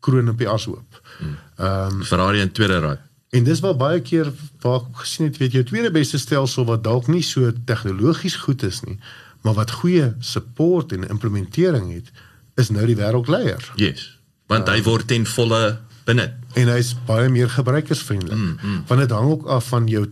[0.00, 1.00] kroon op die as hoop.
[1.58, 3.00] Ehm um, Ferrari in tweede rad.
[3.32, 4.28] En dis wel baie keer
[4.60, 8.62] waar ek gesien het, weet jy, tweede beste stelsel wat dalk nie so tegnologies goed
[8.68, 8.98] is nie,
[9.42, 12.12] maar wat goeie support en implementering het,
[12.60, 13.72] is nou die wêreldleier.
[13.80, 14.10] Yes.
[14.52, 16.36] Want hy word ten volle benut.
[16.58, 18.36] en hy's baie meer gebruikersvriendelik.
[18.36, 18.82] Mm, mm.
[18.90, 20.04] Want dit hang ook af van jou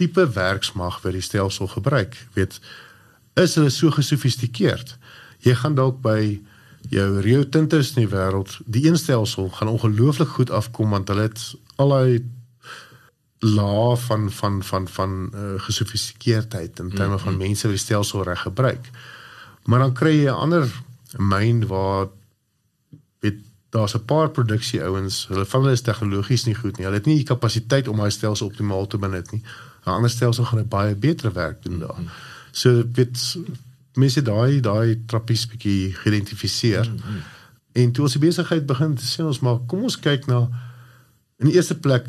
[0.00, 2.16] tipe werksmag wat die stelsel gebruik.
[2.32, 2.60] Weet,
[3.36, 4.96] is hulle so gesofistikeerd?
[5.44, 6.40] Jy gaan dalk by
[6.90, 11.28] jou Rio Tintos in die wêreld, die een stelsel gaan ongelooflik goed afkom want hulle
[11.28, 11.42] het
[11.76, 12.30] allei
[13.42, 18.40] laag van van van van uh, gesofistikeerdheid in terme van mense wat die stelsel reg
[18.40, 18.90] gebruik.
[19.64, 20.82] Maar dan kry jy 'n ander
[21.16, 22.06] myn waar
[23.20, 23.38] weet
[23.70, 26.84] daar's 'n paar produksie ouens, hulle van hulle is tegnologies nie goed nie.
[26.84, 29.42] Hulle het nie die kapasiteit om hy stelsel optimaal te benut nie.
[29.84, 32.00] 'n Ander stelsel gaan baie beter werk doen daar.
[32.50, 33.36] So weet
[33.94, 36.90] mense daai daai trappies bietjie geïdentifiseer.
[36.90, 37.22] Mm -hmm.
[37.72, 40.48] En toe ons die besigheid begin sê ons maar kom ons kyk na
[41.42, 42.08] in die eerste plek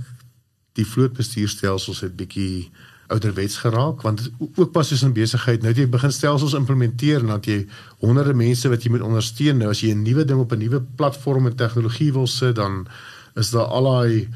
[0.78, 2.72] die vlootbestuurstelsels het bietjie
[3.14, 7.44] ouderwets geraak want ook pas soos in besigheid nou jy begin stelsels implementeer en dan
[7.46, 7.60] jy
[8.02, 10.82] honderde mense wat jy moet ondersteun nou as jy 'n nuwe ding op 'n nuwe
[10.96, 12.88] platform en tegnologie wil sit dan
[13.36, 14.30] is daar al daai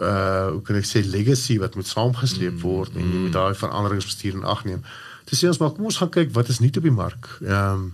[0.00, 4.38] uh hoe kan ek sê legacy wat moet saamgesleep word en jy moet daai veranderingsbestuur
[4.40, 4.80] in ag neem.
[5.28, 7.28] Dis sê ons maar kom ons gaan kyk wat is nuut op die mark.
[7.44, 7.86] Ehm um,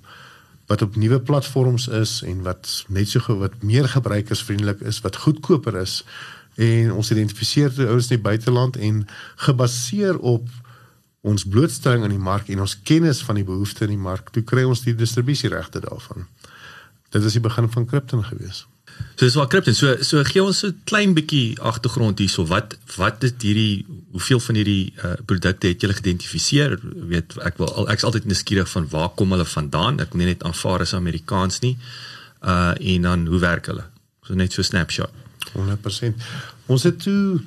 [0.69, 5.81] wat op nuwe platforms is en wat net so wat meer gebruikersvriendelik is, wat goedkoper
[5.81, 6.03] is
[6.59, 9.05] en ons identifiseer die ouens in die buiteland en
[9.47, 10.49] gebaseer op
[11.21, 14.43] ons blootstelling aan die mark en ons kennis van die behoeftes in die mark, toe
[14.43, 16.29] kry ons die distribusieregte daarvan.
[17.15, 18.67] Dit is die begin van Krypton gewees.
[19.19, 19.75] So dis waar Krypton.
[19.75, 22.47] So so gee ons 'n klein bietjie agtergrond hierso.
[22.47, 26.79] Wat wat is hierdie hoeveel van hierdie uh, produkte het julle geïdentifiseer?
[26.83, 30.01] Weet ek wil al ek's altyd nuuskierig van waar kom hulle vandaan?
[30.01, 31.77] Ek wil nie net aanvaar as Amerikaans nie.
[32.43, 33.85] Uh en dan hoe werk hulle?
[34.23, 35.11] So net so 'n snapshot.
[35.53, 36.15] 100%.
[36.67, 37.41] Ons het toe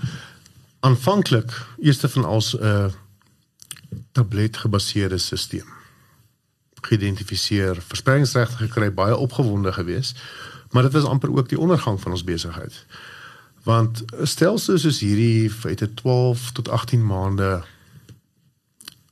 [0.79, 2.91] aanvanklik eerste van als 'n uh,
[4.11, 5.67] tablet gebaseerde stelsel
[6.81, 10.19] geïdentifiseer, verspreidingsregte gekry, baie opgewonde geweest,
[10.71, 12.85] maar dit was amper ook die ondergang van ons besigheid.
[13.63, 17.63] Want stelsels soos hierdie het 'n 12 tot 18 maande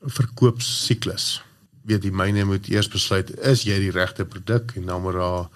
[0.01, 1.43] verkoopsiklus.
[1.81, 5.47] Weet die myne moet eers besluit is jy die regte produk en dan moet daar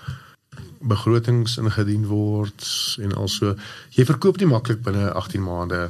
[0.80, 2.68] begrotings ingedien word
[3.00, 3.56] en also
[3.90, 5.90] jy verkoop nie maklik binne 18 maande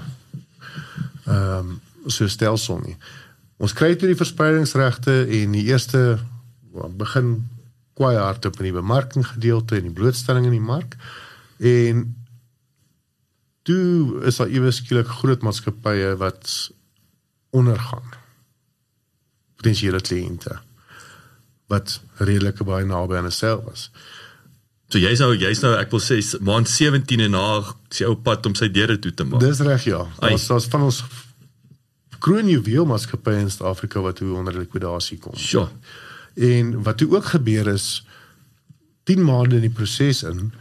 [1.26, 2.98] ehm um, so stelsel nie.
[3.58, 6.20] Ons kry toe die verspreidingsregte en die eerste
[7.00, 7.48] begin
[7.98, 10.98] kwai hard op in die bemarking gedeelte en die blootstelling in die mark
[11.60, 12.08] en
[13.68, 16.52] toe is daar ewe skielik groot maatskappye wat
[17.56, 18.20] ondergaan.
[19.62, 20.60] Potensiële kliënte
[21.72, 23.88] wat redelik baie naby aan homself was.
[24.92, 27.46] So jy's nou jy's nou ek wil sê maand 17 en na
[27.94, 29.42] sy ou pad om sy deure toe te maak.
[29.42, 30.04] Dis reg ja.
[30.28, 31.00] Ons ons van ons
[32.24, 35.36] kroonjuweel maatskappy in Suid-Afrika wat toe onder likwidasie kom.
[35.40, 35.72] Sure.
[36.34, 38.06] En wat toe ook gebeur is
[39.04, 40.52] 10 maande in die proses in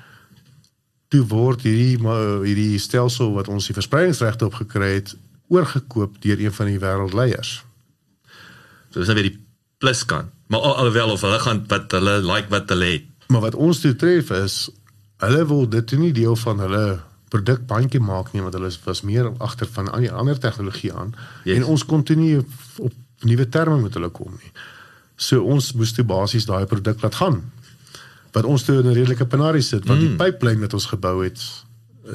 [1.13, 5.15] toe word hierdie hierdie stelsel wat ons die verspreidingsregte op gekry het
[5.53, 7.61] oorgekoop deur een van die wêreldleiers.
[8.91, 9.39] So dis nou weer die
[9.83, 10.33] plus kant.
[10.53, 13.81] Maar al, alhoewel of hulle gaan wat hulle like wat hulle het Maar wat ons
[13.81, 14.57] toe tref is
[15.23, 16.85] hulle wil dit nie deel van hulle
[17.33, 21.15] produkbandjie maak nie want hulle was meer agter van al die ander tegnologie aan
[21.45, 21.57] yes.
[21.57, 22.35] en ons kon toe nie
[22.77, 22.93] op
[23.23, 24.53] nuwe terme met hulle kom nie.
[25.23, 27.43] So ons moes toe basies daai produk laat gaan.
[28.35, 30.07] Wat ons toe in 'n redelike penarie sit want mm.
[30.07, 31.41] die pipeline wat ons gebou het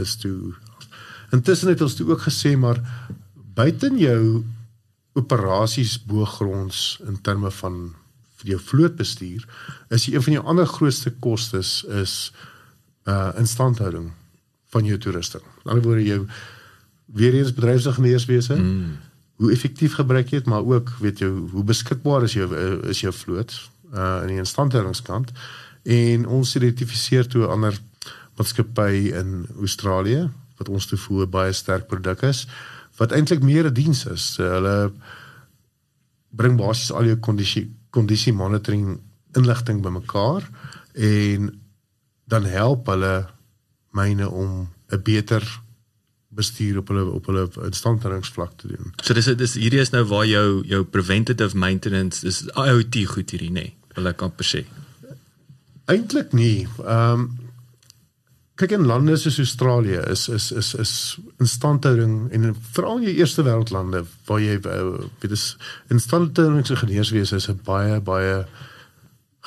[0.04, 0.54] is toe
[1.32, 2.80] intussen het ons toe ook gesê maar
[3.54, 4.44] buiten jou
[5.14, 7.96] operasies bo gronds in terme van
[8.38, 9.48] vir jou vlootbestuur
[9.90, 12.32] is een van jou ander grootste kostes is
[13.08, 14.12] uh instandhouding
[14.70, 15.44] van jou toerusting.
[15.44, 16.22] Aan die ander woorde jou
[17.06, 18.56] weer eens bedryfsingenieurswese.
[18.56, 18.98] Mm.
[19.38, 22.48] Hoe effektief gebruik jy dit, maar ook weet jy hoe beskikbaar is jou
[22.90, 23.54] is jou vloot
[23.94, 25.32] uh in die instandhoudingskant
[25.88, 27.78] en ons identifiseer toe 'n ander
[28.38, 32.48] maatskappy in Australië wat ons te voer baie sterk produk is
[32.98, 34.38] wat eintlik meer 'n diens is.
[34.40, 34.92] Uh, hulle
[36.30, 39.00] bring basies al jou kondisie kondisie monitoring
[39.38, 40.50] inligting bymekaar
[40.94, 41.62] en
[42.28, 43.28] dan help hulle
[43.92, 45.44] myne om 'n beter
[46.38, 48.94] bestuur op hulle op hulle instandhoudingsvlak te doen.
[49.02, 53.52] So dis dis hierdie is nou waar jou jou preventative maintenance is IoT goed hierdie
[53.52, 53.68] nê.
[53.72, 54.64] Nee, wil ek amper sê.
[55.92, 56.66] Eintlik nie.
[56.86, 57.28] Ehm um,
[58.58, 60.94] kyk in lande soos Australië is is is is
[61.44, 65.46] instandhouding en veral in jou eerste wêreldlande waar jy weet is
[65.94, 68.48] instandhoudingsingenieurswese is 'n baie baie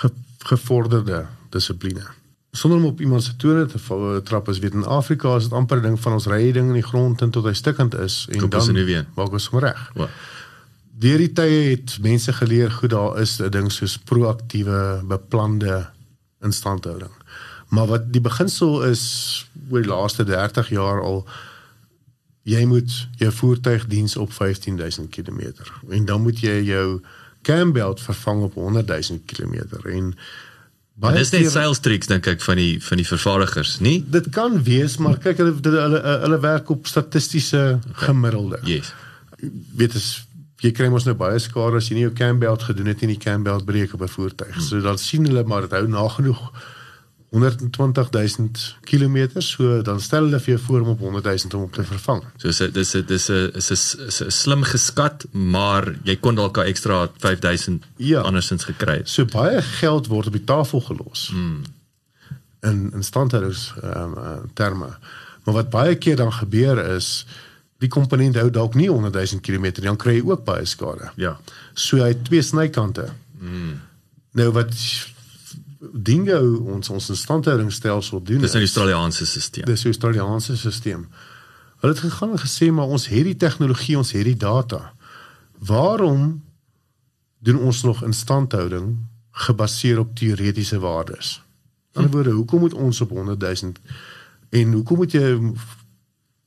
[0.03, 0.11] ge,
[0.47, 2.07] gevorderde dissipline.
[2.53, 5.53] Sonder om op iemand se tone te val, trap as weet in Afrika is dit
[5.53, 8.27] amper 'n ding van ons ry ding in die grond en tot hy stukkend is
[8.31, 9.91] en Koop dan maak ons hom reg.
[10.99, 15.91] Deur die tye het mense geleer goed daar is 'n ding soos proaktiewe beplande
[16.43, 17.15] instandhouding.
[17.69, 21.27] Maar wat die beginsel is oor die laaste 30 jaar al
[22.43, 25.53] jy moet jou voertuig diens op 15000 km
[25.89, 27.01] en dan moet jy jou
[27.43, 30.15] cam belt vervang op 100000 km en
[31.01, 33.99] baie dis net sales tricks dink ek van die van die vervaardigers, nie?
[34.17, 38.61] Dit kan wees, maar kyk hulle hulle hulle werk op statistiese gemiddelde.
[38.69, 38.93] Yes.
[39.77, 40.11] Weet as
[40.61, 43.15] jy kry mos nou baie skade as jy nie jou cam belt gedoen het nie,
[43.15, 44.55] die cam belt breek op 'n voertuig.
[44.55, 44.67] Hmm.
[44.67, 46.43] So dan sien hulle maar dit hou nagenoeg
[47.31, 51.85] 120000 km so dan stel hulle vir jou voor om op 100000 om op te
[51.87, 52.25] vervang.
[52.37, 57.11] So dis dis dis 'n is 'n slim geskat, maar jy kon dalk 'n ekstra
[57.19, 58.21] 5000 ja.
[58.21, 59.01] andersins gekry.
[59.05, 61.29] So baie geld word op die tafel gelos.
[61.33, 61.63] Hmm.
[62.61, 64.99] In in standhoudings ehm um, terme.
[65.45, 67.27] Maar wat baie keer dan gebeur is
[67.79, 71.11] die komponent hou dalk nie 100000 km dan kry jy ook baie skade.
[71.17, 71.39] Ja.
[71.75, 73.09] So hy het twee snykante.
[73.39, 73.81] Hmm.
[74.33, 74.75] Nou wat
[75.81, 78.41] dinge ons ons instandhoudingsstelsel doen.
[78.41, 79.65] Dis 'n Australiese stelsel.
[79.65, 81.07] Dis 'n Australiese stelsel.
[81.81, 84.93] Hulle het gegaan en gesê maar ons het die tegnologie, ons het die data.
[85.59, 86.45] Waarom
[87.39, 88.97] doen ons nog instandhouding
[89.31, 91.43] gebaseer op teoretiese waardes?
[91.93, 93.73] In ander woorde, hoekom moet ons op 100 000
[94.49, 95.53] en hoekom moet jy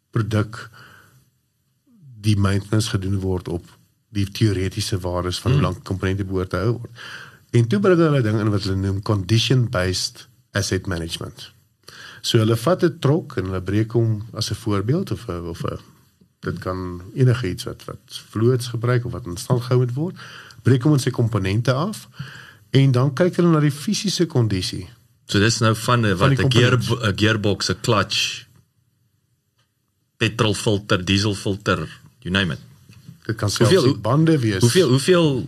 [0.09, 0.69] produk
[2.21, 3.65] die maintenance gedoen word op
[4.09, 5.69] die teoretiese waardes van hoe hmm.
[5.69, 6.91] lank komponente behoort te hou word?
[7.53, 10.27] En toe bring hulle ding in wat hulle noem condition based
[10.57, 11.51] asset management.
[12.25, 15.77] So hulle vat 'n trok en hulle breek hom as 'n voorbeeld of of a,
[16.39, 20.15] dit kan enige iets wat wat vloeds gebruik of wat in stand gehou moet word,
[20.63, 22.07] breek hom in sy komponente af
[22.71, 24.89] en dan kyk hulle na die fisiese kondisie.
[25.27, 28.45] So dis nou van 'n wat 'n gear 'n gearbox, 'n clutch
[30.17, 31.87] petrolfilter, dieselfilter,
[32.21, 32.59] you name it.
[33.25, 34.61] Dit kan selfs Hoeveel- bande wees.
[34.61, 35.47] Hoeveel hoeveel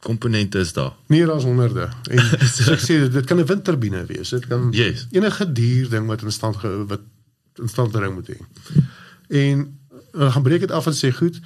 [0.00, 0.92] komponente is daar?
[1.06, 1.88] meer as honderde.
[2.10, 2.18] En
[2.54, 4.28] soos ek sê dit, kan 'n windturbine wees.
[4.28, 5.06] Dit kan Yes.
[5.10, 7.00] enige dier ding wat in stand ge, wat
[7.60, 8.38] in stand bring moet hê.
[9.28, 9.78] En
[10.12, 11.40] dan gaan breek dit af en sê goed,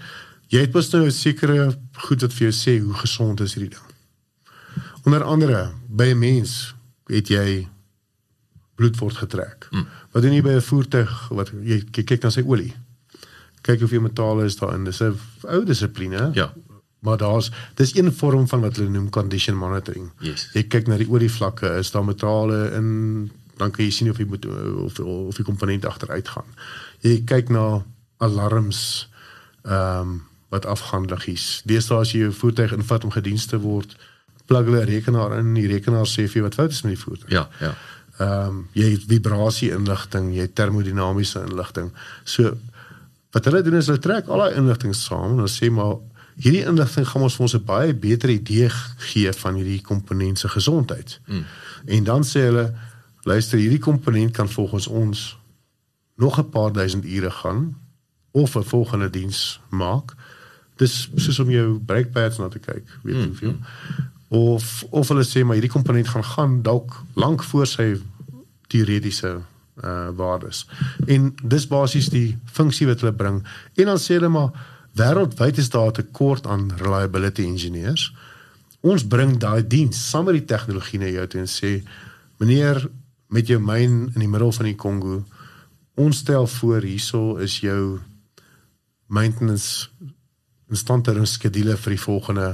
[0.48, 3.70] jy het mos nou 'n sekere goed wat vir jou sê hoe gesond is hierdie
[3.74, 3.88] ding.
[5.04, 6.74] Onder andere by 'n mens
[7.06, 7.68] het jy
[8.76, 9.68] bloed word getrek.
[9.70, 9.86] Mm.
[10.12, 12.72] Wat doen jy by 'n voertuig wat jy kyk, kyk na sy olie?
[13.62, 14.84] Kyk hoeveel metale is daarin.
[14.84, 16.30] Dis 'n ou dissipline.
[16.34, 16.52] Ja.
[17.04, 20.10] Maar daar's dis een vorm van wat hulle noem condition monitoring.
[20.24, 20.48] Yes.
[20.56, 22.92] Jy kyk na die olievlakke, is daar metale in
[23.56, 24.46] dan kan jy sien of die moet
[24.82, 26.54] of of die komponent agteruit gaan.
[27.04, 27.84] Jy kyk na
[28.24, 29.08] alarms
[29.62, 30.22] ehm um,
[30.54, 31.62] wat afgaan liggies.
[31.66, 33.96] Deesdae as jy jou voertuig invat om gediens te word,
[34.46, 37.02] plug hulle 'n rekenaar in, die rekenaar sê vir jou wat fout is met die
[37.02, 37.30] voertuig.
[37.30, 37.74] Ja, ja.
[38.18, 41.92] Ehm um, jy het vibrasie inligting, jy het termodinamiese inligting.
[42.24, 42.54] So
[43.34, 45.96] wat hulle doen is hulle trek al daai inligting saam en hulle sê maar
[46.36, 48.68] hierdie inligting gaan ons vir ons 'n baie beter idee
[49.12, 51.20] gee van hierdie komponent se gesondheid.
[51.26, 51.44] Mm.
[51.86, 52.74] En dan sê hulle
[53.22, 55.38] luister hierdie komponent kan volgens ons
[56.16, 57.76] nog 'n paar duisend ure gaan
[58.30, 60.14] of 'n volgende diens maak.
[60.76, 63.56] Dis soos om jou brake pads na te kyk, weet jy hoeveel.
[64.28, 68.00] Of of hulle sê maar hierdie komponent gaan gaan dalk lank voor sy
[68.66, 69.40] teoretiese
[69.82, 70.66] uh waardes.
[71.06, 73.46] En dis basies die funksie wat hulle bring.
[73.74, 74.50] En dan sê hulle maar
[74.94, 78.12] wêreldwyd is daar 'n tekort aan reliability engineers.
[78.80, 81.82] Ons bring daai diens saam met die tegnologie na jou toe en sê
[82.38, 82.88] meneer
[83.28, 85.24] met jou myn in die middel van die Kongo
[85.94, 88.00] ons stel voor hierso is jou
[89.06, 89.88] maintenance
[90.70, 92.48] instandhouding skedule vir die volgende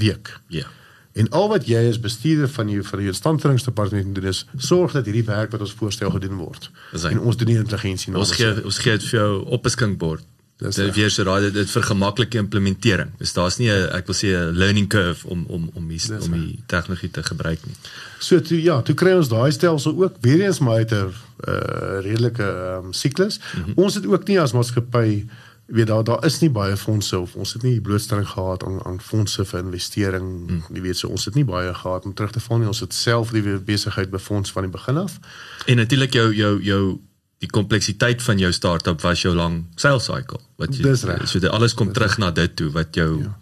[0.00, 0.32] week.
[0.52, 0.68] Ja.
[1.16, 5.08] En al wat jy as bestuurder van jou van jou instandhoudingsdepartement doen is sorg dat
[5.08, 6.70] hierdie werk wat ons voorstel gedoen word.
[6.92, 7.12] Hy.
[7.14, 10.24] En ons doen die intelligensie Ons gee ons gee dit vir jou op 'n skinkbord.
[10.56, 13.10] Dis weer so daai dit, dit vergemaklike implementering.
[13.20, 16.24] Dus daar's nie 'n ek wil sê 'n learning curve om om om die, Dis
[16.24, 17.74] om die tegnologie te gebruik nie.
[18.18, 22.00] So toe ja, toe kry ons daai stelsel ook weer eens maar uit 'n uh,
[22.00, 22.42] redelike
[22.82, 23.38] um, siklus.
[23.38, 23.72] Mm -hmm.
[23.76, 25.26] Ons het ook nie as maatskappy
[25.66, 29.00] weet daar daar is nie baie fondse of ons het nie blootstelling gehad aan aan
[29.00, 30.50] fondse vir investering.
[30.50, 30.62] Mm.
[30.72, 32.66] Jy weet so ons het nie baie gehad om terug te val nie.
[32.66, 35.18] Ons het self die besigheid befonds van die begin af.
[35.66, 36.98] En natuurlik jou jou jou
[37.38, 41.28] die kompleksiteit van jou startup was jou lang sales cycle wat jy Dis reg.
[41.28, 43.36] so dit alles kom terug na dit toe wat jou ja.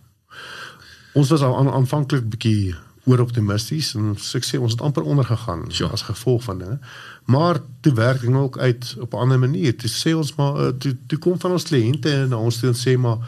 [1.14, 2.74] Ons was aan, aanvanklik bietjie
[3.06, 5.92] ooroptimisties en so ek sê ons het amper ondergegaan Sure.
[5.92, 6.78] as gevolg van dinge.
[7.24, 9.76] Maar toe werk dit ook uit op 'n ander manier.
[9.76, 12.74] Toe sê ons maar uh, toe toe kom van ons kliënte na ons toe en
[12.74, 13.18] sê maar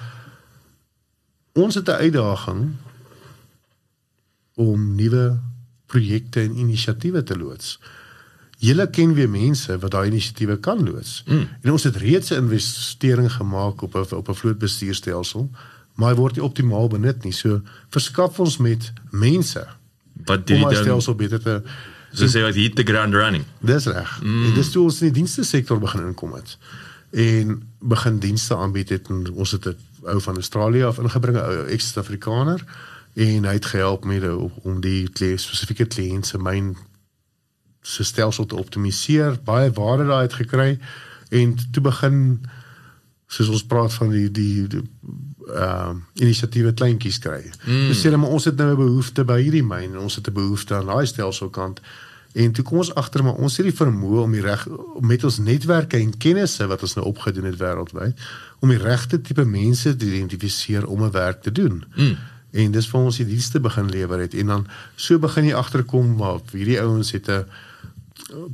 [1.55, 2.75] ons het 'n uitdaging
[4.55, 5.39] om nuwe
[5.87, 7.79] projekte en inisiatiewe te loods.
[8.57, 11.23] Julle ken weer mense wat daai inisiatiewe kan loods.
[11.27, 11.49] Mm.
[11.63, 15.51] En ons het reeds 'n investering gemaak op 'n op 'n vlootbestuurstelsel,
[15.95, 17.33] maar hy word nie optimaal benut nie.
[17.33, 19.67] So verskaf ons met mense
[20.25, 21.63] wat die ding stelsel beter te
[22.13, 23.45] so sê wat hit the ground running.
[23.61, 24.21] Dis reg.
[24.23, 24.45] Mm.
[24.45, 26.59] En dis toe ons in die dienste sektor begin inkom het.
[27.11, 31.69] En begin dienste aanbied het en ons het 'n ou van Australië af ingebring, 'n
[31.69, 32.65] ex-Afrikaner
[33.13, 36.77] en hy het gehelp met die- om die spesifieke kliënt se myn
[37.87, 40.79] se stelsel te optimaliseer, baie waarde daai het gekry
[41.31, 42.17] en toe begin
[43.27, 44.83] soos ons praat van die die, die
[45.47, 47.45] ehm uh, inisiatiewe kleintjies kry.
[47.67, 47.87] Mm.
[47.91, 50.27] Dis sê hulle maar ons het nou 'n behoefte by hierdie myn en ons het
[50.27, 51.81] 'n behoefte aan daai stelselkant.
[52.35, 54.67] En toe kom ons agter maar ons het die vermoë om die reg
[55.01, 58.15] met ons netwerke en kennisse wat ons nou opgedoen het wêreldwyd
[58.61, 61.85] om die regte tipe mense te identifiseer om 'n werk te doen.
[61.95, 62.17] Mm.
[62.51, 64.67] En dis vir ons die dienste begin lewer het en dan
[64.97, 67.45] so begin jy agterkom maar hierdie ouens het 'n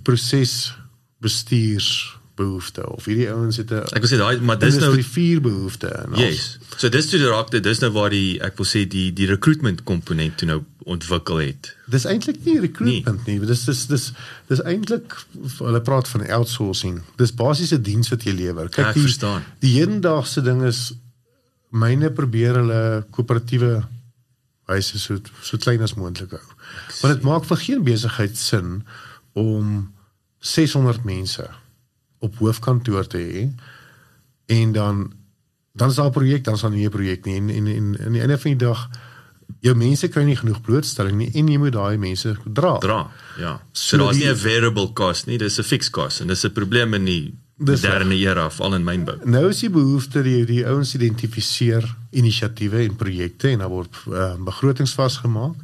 [0.03, 0.75] proses
[1.23, 5.41] bestuurs behoefte of hierdie ouens het 'n Ek wil sê daai maar dis nou vier
[5.41, 6.59] behoefte en Yes.
[6.77, 9.83] So dis toe raak dit dis nou waar die ek wil sê die die recruitment
[9.85, 11.77] komponent toe nou ontwikkel het.
[11.87, 13.39] Dis eintlik nie recruitment nie.
[13.39, 13.47] nie.
[13.47, 14.13] Dis dis dis
[14.49, 15.15] dis eintlik
[15.59, 17.03] hulle praat van outsourcing.
[17.17, 18.69] Dis basiese diens wat jy lewer.
[18.77, 19.45] Ja, ek die verstaan.
[19.61, 20.93] die hedendaagse ding is
[21.71, 23.85] myne probeer hulle koöperatiewe
[24.69, 26.47] wyse so so klein as moontlik hou.
[27.03, 28.83] Want dit maak vir geen besigheid sin
[29.33, 29.95] om
[30.39, 31.51] 600 mense
[32.19, 33.49] op hoofkantoor te hê
[34.47, 35.13] en dan
[35.73, 37.97] dan is daar 'n projek, dan is daar nie 'n projek nie en en en
[38.05, 38.89] aan die einde van die dag
[39.61, 42.79] jou mense kry nie genoeg blootstelling nie en jy moet daai mense dra.
[42.79, 43.11] Dra.
[43.39, 43.61] Ja.
[43.73, 46.53] So, So daar's nie 'n variable cost nie, dis 'n fixed cost en dis 'n
[46.53, 49.17] probleem in die moderne era veral in mynbou.
[49.25, 54.35] Nou is die behoefte die die ouens identifiseer inisiatiewe en projekte en dan word uh,
[54.45, 55.55] begrotings vasgemaak.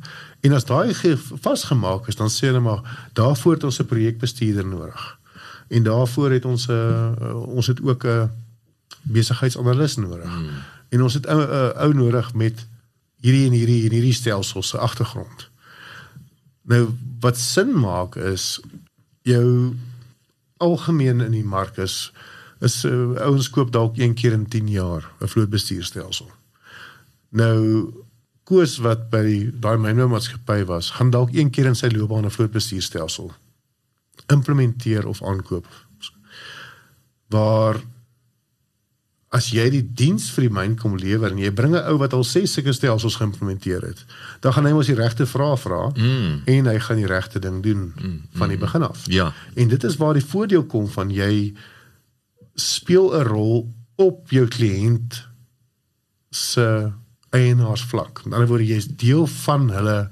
[0.40, 4.66] En as daai ge- vasgemaak is, dan sê hulle maar daarvoor het ons 'n projekbestuurder
[4.66, 5.18] nodig.
[5.68, 8.24] En daarvoor het ons 'n uh, ons het ook 'n uh,
[9.02, 10.34] besigheidsanalis nodig.
[10.34, 10.48] Hmm.
[10.88, 12.66] En ons het 'n uh, ou nodig met
[13.20, 15.50] hierdie en hierdie en hierdie stelsels se agtergrond.
[16.62, 16.88] Nou
[17.20, 18.60] wat sin maak is
[19.22, 19.76] jou
[20.56, 22.12] algemeen in die mark is
[22.60, 26.30] is uh, ouens koop dalk een keer in 10 jaar 'n vlootbestuurstelsel.
[27.28, 27.92] Nou
[28.48, 33.32] Koos wat by daai mynmaatskappy was, gaan dalk een keer in sy loopbaan 'n vlootbestuurstelsel
[34.32, 35.66] implementeer of aankoop.
[37.28, 37.80] Waar
[39.28, 42.12] as jy die diens vir die myn kom lewer en jy bring 'n ou wat
[42.16, 44.04] al ses sulke stelsels geïmplementeer het,
[44.40, 46.42] dan gaan hy mos die regte vrae vra mm.
[46.46, 48.22] en hy gaan die regte ding doen mm.
[48.32, 48.64] van die mm.
[48.64, 49.04] begin af.
[49.06, 49.32] Ja.
[49.54, 51.54] En dit is waar die voordeel kom van jy
[52.54, 55.28] speel 'n rol op jou kliënt
[56.30, 56.92] se
[57.30, 58.24] eienaarsvlak.
[58.24, 60.08] Met ander woorde, jy's deel van hulle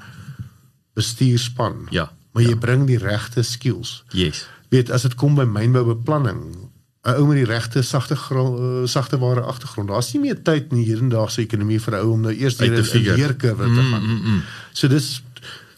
[0.95, 1.87] bestuurspan.
[1.91, 2.11] Ja.
[2.33, 2.63] Maar jy ja.
[2.63, 4.05] bring die regte skills.
[4.13, 4.47] Yes.
[4.69, 6.71] Weet as dit kom by mynboubeplanning,
[7.07, 9.89] 'n ou met die regte sagte uh, sagte ware agtergrond.
[9.89, 12.75] Daar's nie meer tyd in die hedendaagse ekonomie vir 'n ou om nou eers deur
[12.75, 14.03] 'n leerkurwe te mm, gaan.
[14.03, 14.43] Mm, mm, mm.
[14.73, 15.23] So dis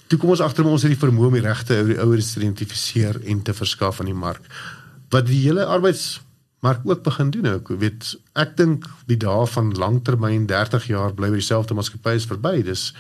[0.06, 3.42] toe kom ons agter ons het die vermoë om die regte ouers te identifiseer en
[3.42, 4.40] te verskaf aan die mark.
[5.10, 6.20] Wat die hele arbeids
[6.60, 11.30] maar ook begin doen ek weet ek dink die dae van langtermyn 30 jaar bly
[11.30, 12.62] by dieselfde maatskappy is verby.
[12.66, 12.92] Dis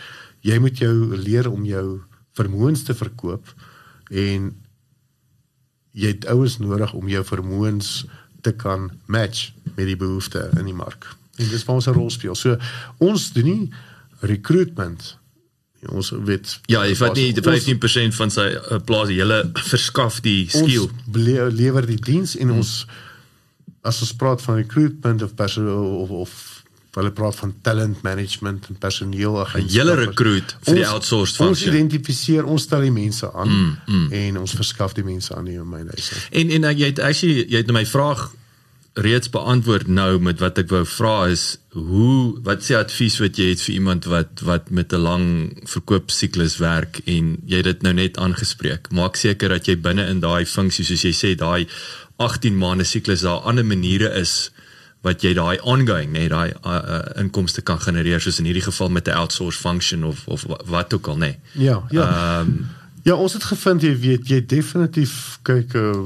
[0.46, 2.00] jy moet jou leer om jou
[2.38, 3.50] vermoëns te verkoop
[4.14, 4.52] en
[5.98, 8.06] jy het ouers nodig om jou vermoëns
[8.46, 11.08] te kan match met die behoeftes in die mark.
[11.38, 12.34] En dis waar ons 'n rol speel.
[12.34, 12.56] So
[12.98, 13.72] ons doen nie
[14.20, 15.16] recruitment.
[15.86, 20.48] Ons weet ja jy vat nie die 15% van sy uh, plaas jy verskaf die
[20.50, 20.88] skill.
[20.90, 22.64] ons lewer die diens en hmm.
[23.88, 26.38] As ons praat van recruitment of of of
[26.98, 29.74] hulle praat van talent management en personeel agentskap.
[29.76, 31.54] Julle recruit vir die outsourced function.
[31.54, 34.08] Ons identifiseer, ons stel die mense aan mm, mm.
[34.22, 36.18] en ons verskaf die mense aan in my huise.
[36.32, 38.24] En en uh, jy het actually jy het my vraag
[38.98, 41.44] reeds beantwoord nou met wat ek wou vra is
[41.74, 45.26] hoe wat sê advies wat jy het vir iemand wat wat met 'n lang
[45.70, 48.90] verkoopsiklus werk en jy dit nou net aangespreek.
[48.90, 51.68] Maak seker dat jy binne in daai funksie soos jy sê daai
[52.16, 54.50] 18 maande siklus daar ander maniere is
[55.02, 58.66] wat jy daai ongoing nê nee, daai uh, uh, inkomste kan genereer soos in hierdie
[58.66, 61.18] geval met 'n outsource function of of wat ook al nê.
[61.18, 61.38] Nee.
[61.66, 62.02] Ja, ja.
[62.02, 62.66] Ehm um,
[63.02, 66.04] ja, ons het gevind jy weet jy definitief kyk uh,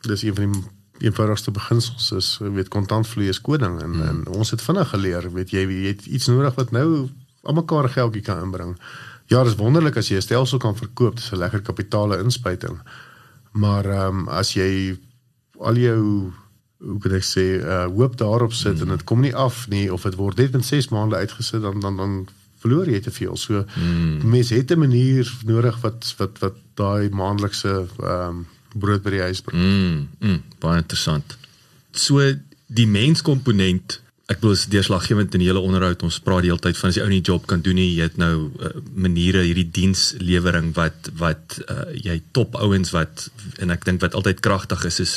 [0.00, 4.08] dis een van die eenvoudigste beginsels is weet kontantvloei is koding en, hmm.
[4.08, 7.08] en ons het vinnig geleer weet jy jy het iets nodig wat nou
[7.42, 8.74] almekaar geldjie kan inbring.
[9.28, 12.80] Ja, dis wonderlik as jy 'n stelsel kan verkoop, dis 'n lekker kapitaale inspuiting.
[13.52, 14.98] Maar ehm um, as jy
[15.58, 16.32] al jou
[16.78, 18.82] hoe kan ek sê uh hoop daarop sit mm.
[18.82, 21.80] en dit kom nie af nie of dit word net in 6 maande uitgesit dan
[21.80, 22.28] dan dan
[22.58, 23.36] verloor jy te veel.
[23.36, 24.28] So mm.
[24.28, 29.24] mense het 'n manier nodig wat wat wat daai maandelikse ehm um, brood by die
[29.24, 29.62] huis bring.
[29.62, 31.38] Mm, mm, baie interessant.
[31.92, 32.20] So
[32.66, 36.76] die menskomponent ek bedoel is deurslaggewend in die hele onderhoud ons praat die hele tyd
[36.76, 39.70] van as jy ou nie job kan doen nie jy het nou uh, maniere hierdie
[39.78, 43.24] dienslewering wat wat uh, jy top ouens wat
[43.64, 45.14] en ek dink wat altyd kragtig is is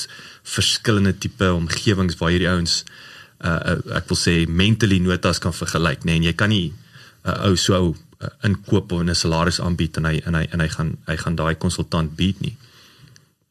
[0.48, 2.78] verskillende tipe omgewings waar hierdie ouens
[3.44, 6.72] uh, uh, ek wil sê mentally notas kan vergelyk nê nee, en jy kan nie
[6.72, 10.64] 'n uh, ou so uh, inkoop of 'n salaris aanbied en hy en hy en
[10.64, 12.56] hy gaan hy gaan daai konsultant bied nie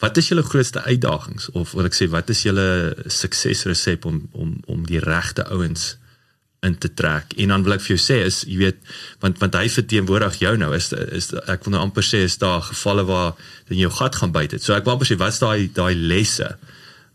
[0.01, 2.68] Wat is julle grootste uitdagings of wil ek sê wat is julle
[3.05, 5.98] suksesresep om om om die regte ouens
[6.64, 7.34] in te trek?
[7.36, 8.80] En dan wil ek vir jou sê is jy weet
[9.20, 12.64] want want hy verteenwoordig jou nou is is ek wil nou amper sê is daar
[12.70, 13.36] gevalle waar
[13.68, 14.64] dan jou gat gaan byt het.
[14.64, 16.48] So ek wil amper sê wat's daai daai lesse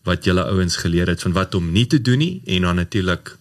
[0.05, 3.33] wat julle ouens geleer het van wat om nie te doen nie en dan natuurlik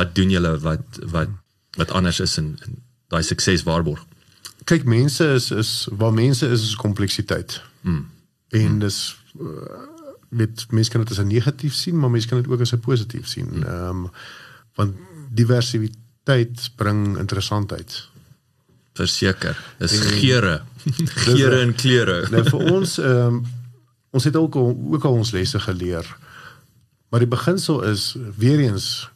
[0.00, 1.36] wat doen julle wat wat
[1.76, 2.80] wat anders is in, in
[3.12, 4.00] daai sukses waarborg.
[4.64, 7.60] Kyk mense is is waar mense is is kompleksiteit.
[7.84, 8.15] Hmm
[8.62, 8.78] en hmm.
[8.78, 9.16] dis
[10.28, 12.72] met uh, mense kan dit as 'n negatief sien, maar mense kan dit ook as
[12.72, 13.48] 'n positief sien.
[13.48, 13.62] Hmm.
[13.62, 14.10] Ehm um,
[14.74, 14.94] want
[15.30, 18.08] diversiteit bring interessantheid.
[18.92, 19.74] Verseker.
[19.78, 20.62] Dis geure.
[21.26, 22.28] geure en kleure.
[22.30, 23.44] nou vir ons ehm um,
[24.10, 26.16] ons het ook al, ook al ons lesse geleer.
[27.08, 29.10] Maar die beginsel is weer eens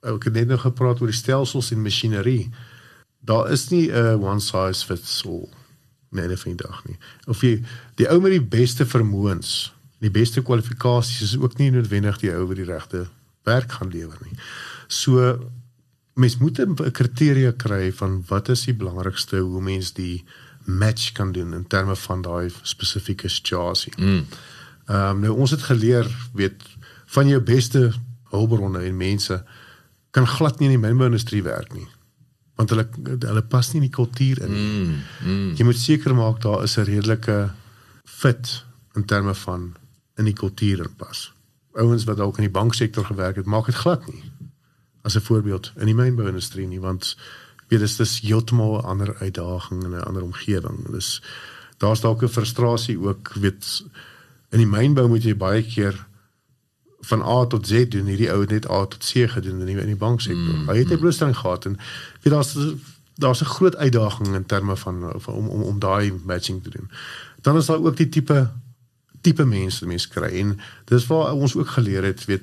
[0.00, 2.50] ek het net nou gepraat oor die stelsels en masjinerie.
[3.20, 5.48] Daar is nie 'n one size fits all
[6.14, 6.96] nee, nee, van die dag nie.
[7.26, 7.58] Of jy
[7.98, 9.72] die ou met die beste vermoëns,
[10.04, 13.06] die beste kwalifikasies is ook nie noodwendig die ou wat die regte
[13.48, 14.36] werk gaan lewer nie.
[14.88, 15.34] So
[16.14, 20.24] mens moet 'n kriteria kry van wat is die belangrikste hoe mens die
[20.64, 23.92] match kan doen in terme van daai spesifieke situasie.
[23.96, 24.26] Mm.
[24.86, 26.62] Ehm um, nou ons het geleer weet
[27.06, 27.92] van jou beste
[28.30, 29.44] hulpbronne en mense
[30.10, 31.88] kan glad nie in die mynbouindustrie werk nie
[32.54, 32.88] want hulle
[33.18, 34.52] hulle pas nie in die kultuur in.
[34.54, 35.54] Mm, mm.
[35.58, 37.50] Jy moet seker maak daar is 'n redelike
[38.04, 39.74] fit in terme van
[40.16, 41.32] in die kultuur inpas.
[41.72, 44.22] Ouens wat dalk in die banksektor gewerk het, maak dit glad nie.
[45.02, 47.16] As 'n voorbeeld in die mynbouindustrie nie, want
[47.68, 50.90] weet dis dis heeltemal 'n ander uitdaging en 'n ander omgewing.
[50.90, 51.22] Dis
[51.78, 53.84] daar's dalk 'n frustrasie ook, weet
[54.50, 56.06] in die mynbou moet jy baie keer
[57.04, 59.92] van A tot Z doen, hierdie ou net A tot C gedoen in die, in
[59.92, 60.56] die banksektor.
[60.56, 61.78] Mm, hy het 'n blootstelling gehad en
[62.22, 62.56] weet daar's
[63.14, 66.90] daar's 'n groot uitdaging in terme van, van om om om daai matching te doen.
[67.40, 68.50] Dan is daar ook die tipe
[69.20, 72.42] tipe mense mense kry en dis waar ons ook geleer het, weet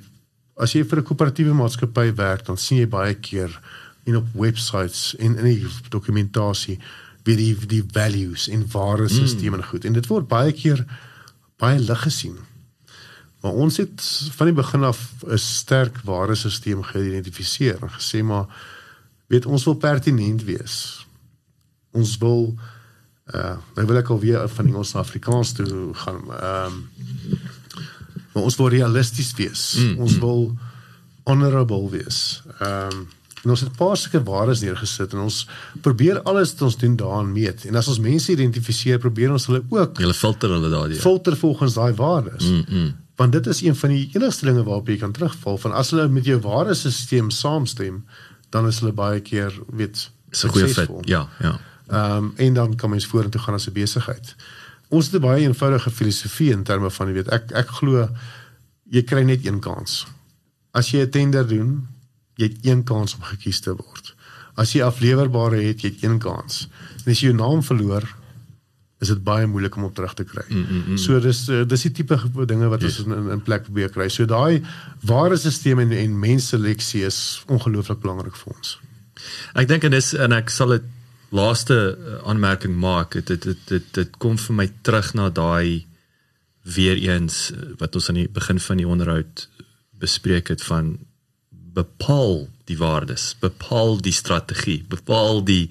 [0.56, 3.60] as jy vir 'n koöperatiewe maatskappy werk, dan sien jy baie keer
[4.04, 6.80] in op websites en in die dokumentasie
[7.24, 9.64] wie die die values en waardesisteme mm.
[9.64, 10.86] goed en dit word baie keer
[11.62, 12.38] baie lig gesien.
[13.42, 18.46] Maar ons het van die begin af 'n sterk waardesisteem geïdentifiseer en gesê maar
[19.28, 21.06] weet ons wil pertinent wees.
[21.92, 22.56] Ons wil
[23.34, 26.22] uh nou wil ek al weer van Engels na Afrikaans toe gaan.
[26.32, 26.90] Ehm um,
[28.34, 29.76] maar ons wil realisties wees.
[29.76, 30.20] Mm, ons mm.
[30.20, 30.58] wil
[31.24, 32.44] honorable wees.
[32.60, 33.08] Ehm um,
[33.44, 35.48] En ons het 'n paar sulke waardes neergesit en ons
[35.82, 37.66] probeer alles wat ons doen daarin meet.
[37.66, 41.00] En as ons mense identifiseer, probeer ons hulle ook hulle filter hulle daardie.
[41.00, 42.46] Filter volgens daai waardes.
[42.50, 42.96] Mm, mm.
[43.22, 46.08] Want dit is een van die enigste dinge waarop jy kan terugval van as hulle
[46.10, 48.00] met jou waardesisteem saamstem,
[48.50, 50.90] dan is hulle baie keer weet 'n goeie fit.
[51.06, 51.60] Ja, ja.
[51.88, 54.36] Ehm um, en dan kan mens vorentoe gaan as 'n besigheid.
[54.90, 58.10] Ons het 'n baie eenvoudige filosofie in terme van jy weet ek ek glo
[58.90, 60.08] jy kry net een kans.
[60.72, 61.88] As jy 'n tender doen,
[62.36, 64.16] jy het een kans om gekies te word.
[64.56, 66.68] As jy aflewerbare het, jy het een kans.
[67.06, 68.16] En as jy jou naam verloor,
[69.02, 70.44] is dit baie moeilik om op terug te kry.
[70.48, 70.98] Mm, mm, mm.
[71.02, 73.00] So dis uh, dis die tipe dinge wat yes.
[73.02, 74.08] ons in in plek probeer kry.
[74.14, 74.62] So daai
[75.10, 78.76] ware stelsel en en mensseleksie is ongelooflik belangrik vir ons.
[79.58, 80.90] Ek dink en dis en ek sal dit
[81.32, 83.18] laaste eh, aanmerking maak.
[83.18, 85.88] Dit dit dit dit, dit kom vir my terug na daai
[86.78, 89.48] weer eens eh, wat ons aan die begin van die onderhoud
[90.02, 90.98] bespreek het van
[91.50, 95.66] bepaal die waardes, bepaal die strategie, bepaal die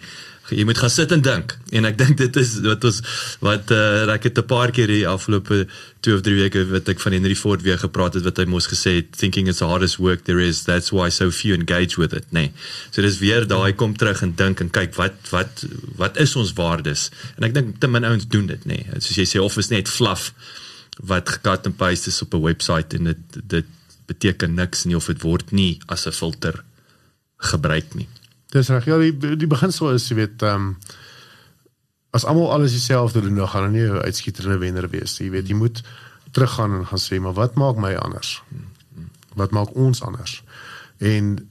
[0.57, 1.55] jy moet gaan sit en dink.
[1.76, 3.01] En ek dink dit is wat ons
[3.44, 5.66] wat uh, ek het 'n paar keer die afgelope
[6.01, 8.66] 2 of 3 weke wat ek van Henry Ford weer gepraat het wat hy mos
[8.66, 12.12] gesê het thinking is the hardest work there is that's why so few engage with
[12.12, 12.51] it, nê.
[12.51, 12.53] Nee.
[12.90, 15.64] So dis weer daai kom terug en dink en kyk wat wat
[15.96, 17.11] wat is ons waardes?
[17.38, 18.82] En ek dink te min ouens doen dit, nê.
[18.86, 19.01] Nee.
[19.01, 20.32] Soos jy sê of is net fluff
[21.01, 23.66] wat gekat en paste is op 'n webwerf en dit dit
[24.07, 26.64] beteken niks nie of dit word nie as 'n filter
[27.41, 28.09] gebruik nie.
[28.51, 28.84] Dis reg.
[28.84, 30.76] Ja, die die beginsel is jy weet ehm um,
[32.11, 35.28] as almal alles dieselfde doen, dan gaan er nie 'n uitskieterende wenner wees nie.
[35.28, 35.82] Jy weet jy moet
[36.30, 38.43] teruggaan en gaan sê, maar wat maak my anders?
[39.34, 40.43] Wat maak ons anders?
[40.99, 41.49] En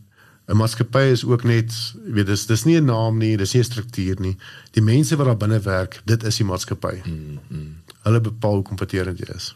[0.48, 1.72] 'n maatskappy is ook net,
[2.06, 4.38] jy weet dis dis nie 'n naam nie, dis nie 'n struktuur nie.
[4.72, 7.02] Die mense wat daar binne werk, dit is die maatskappy.
[7.06, 7.82] Mm, mm.
[8.02, 9.56] Hulle bepaal hoe kompeterend jy is.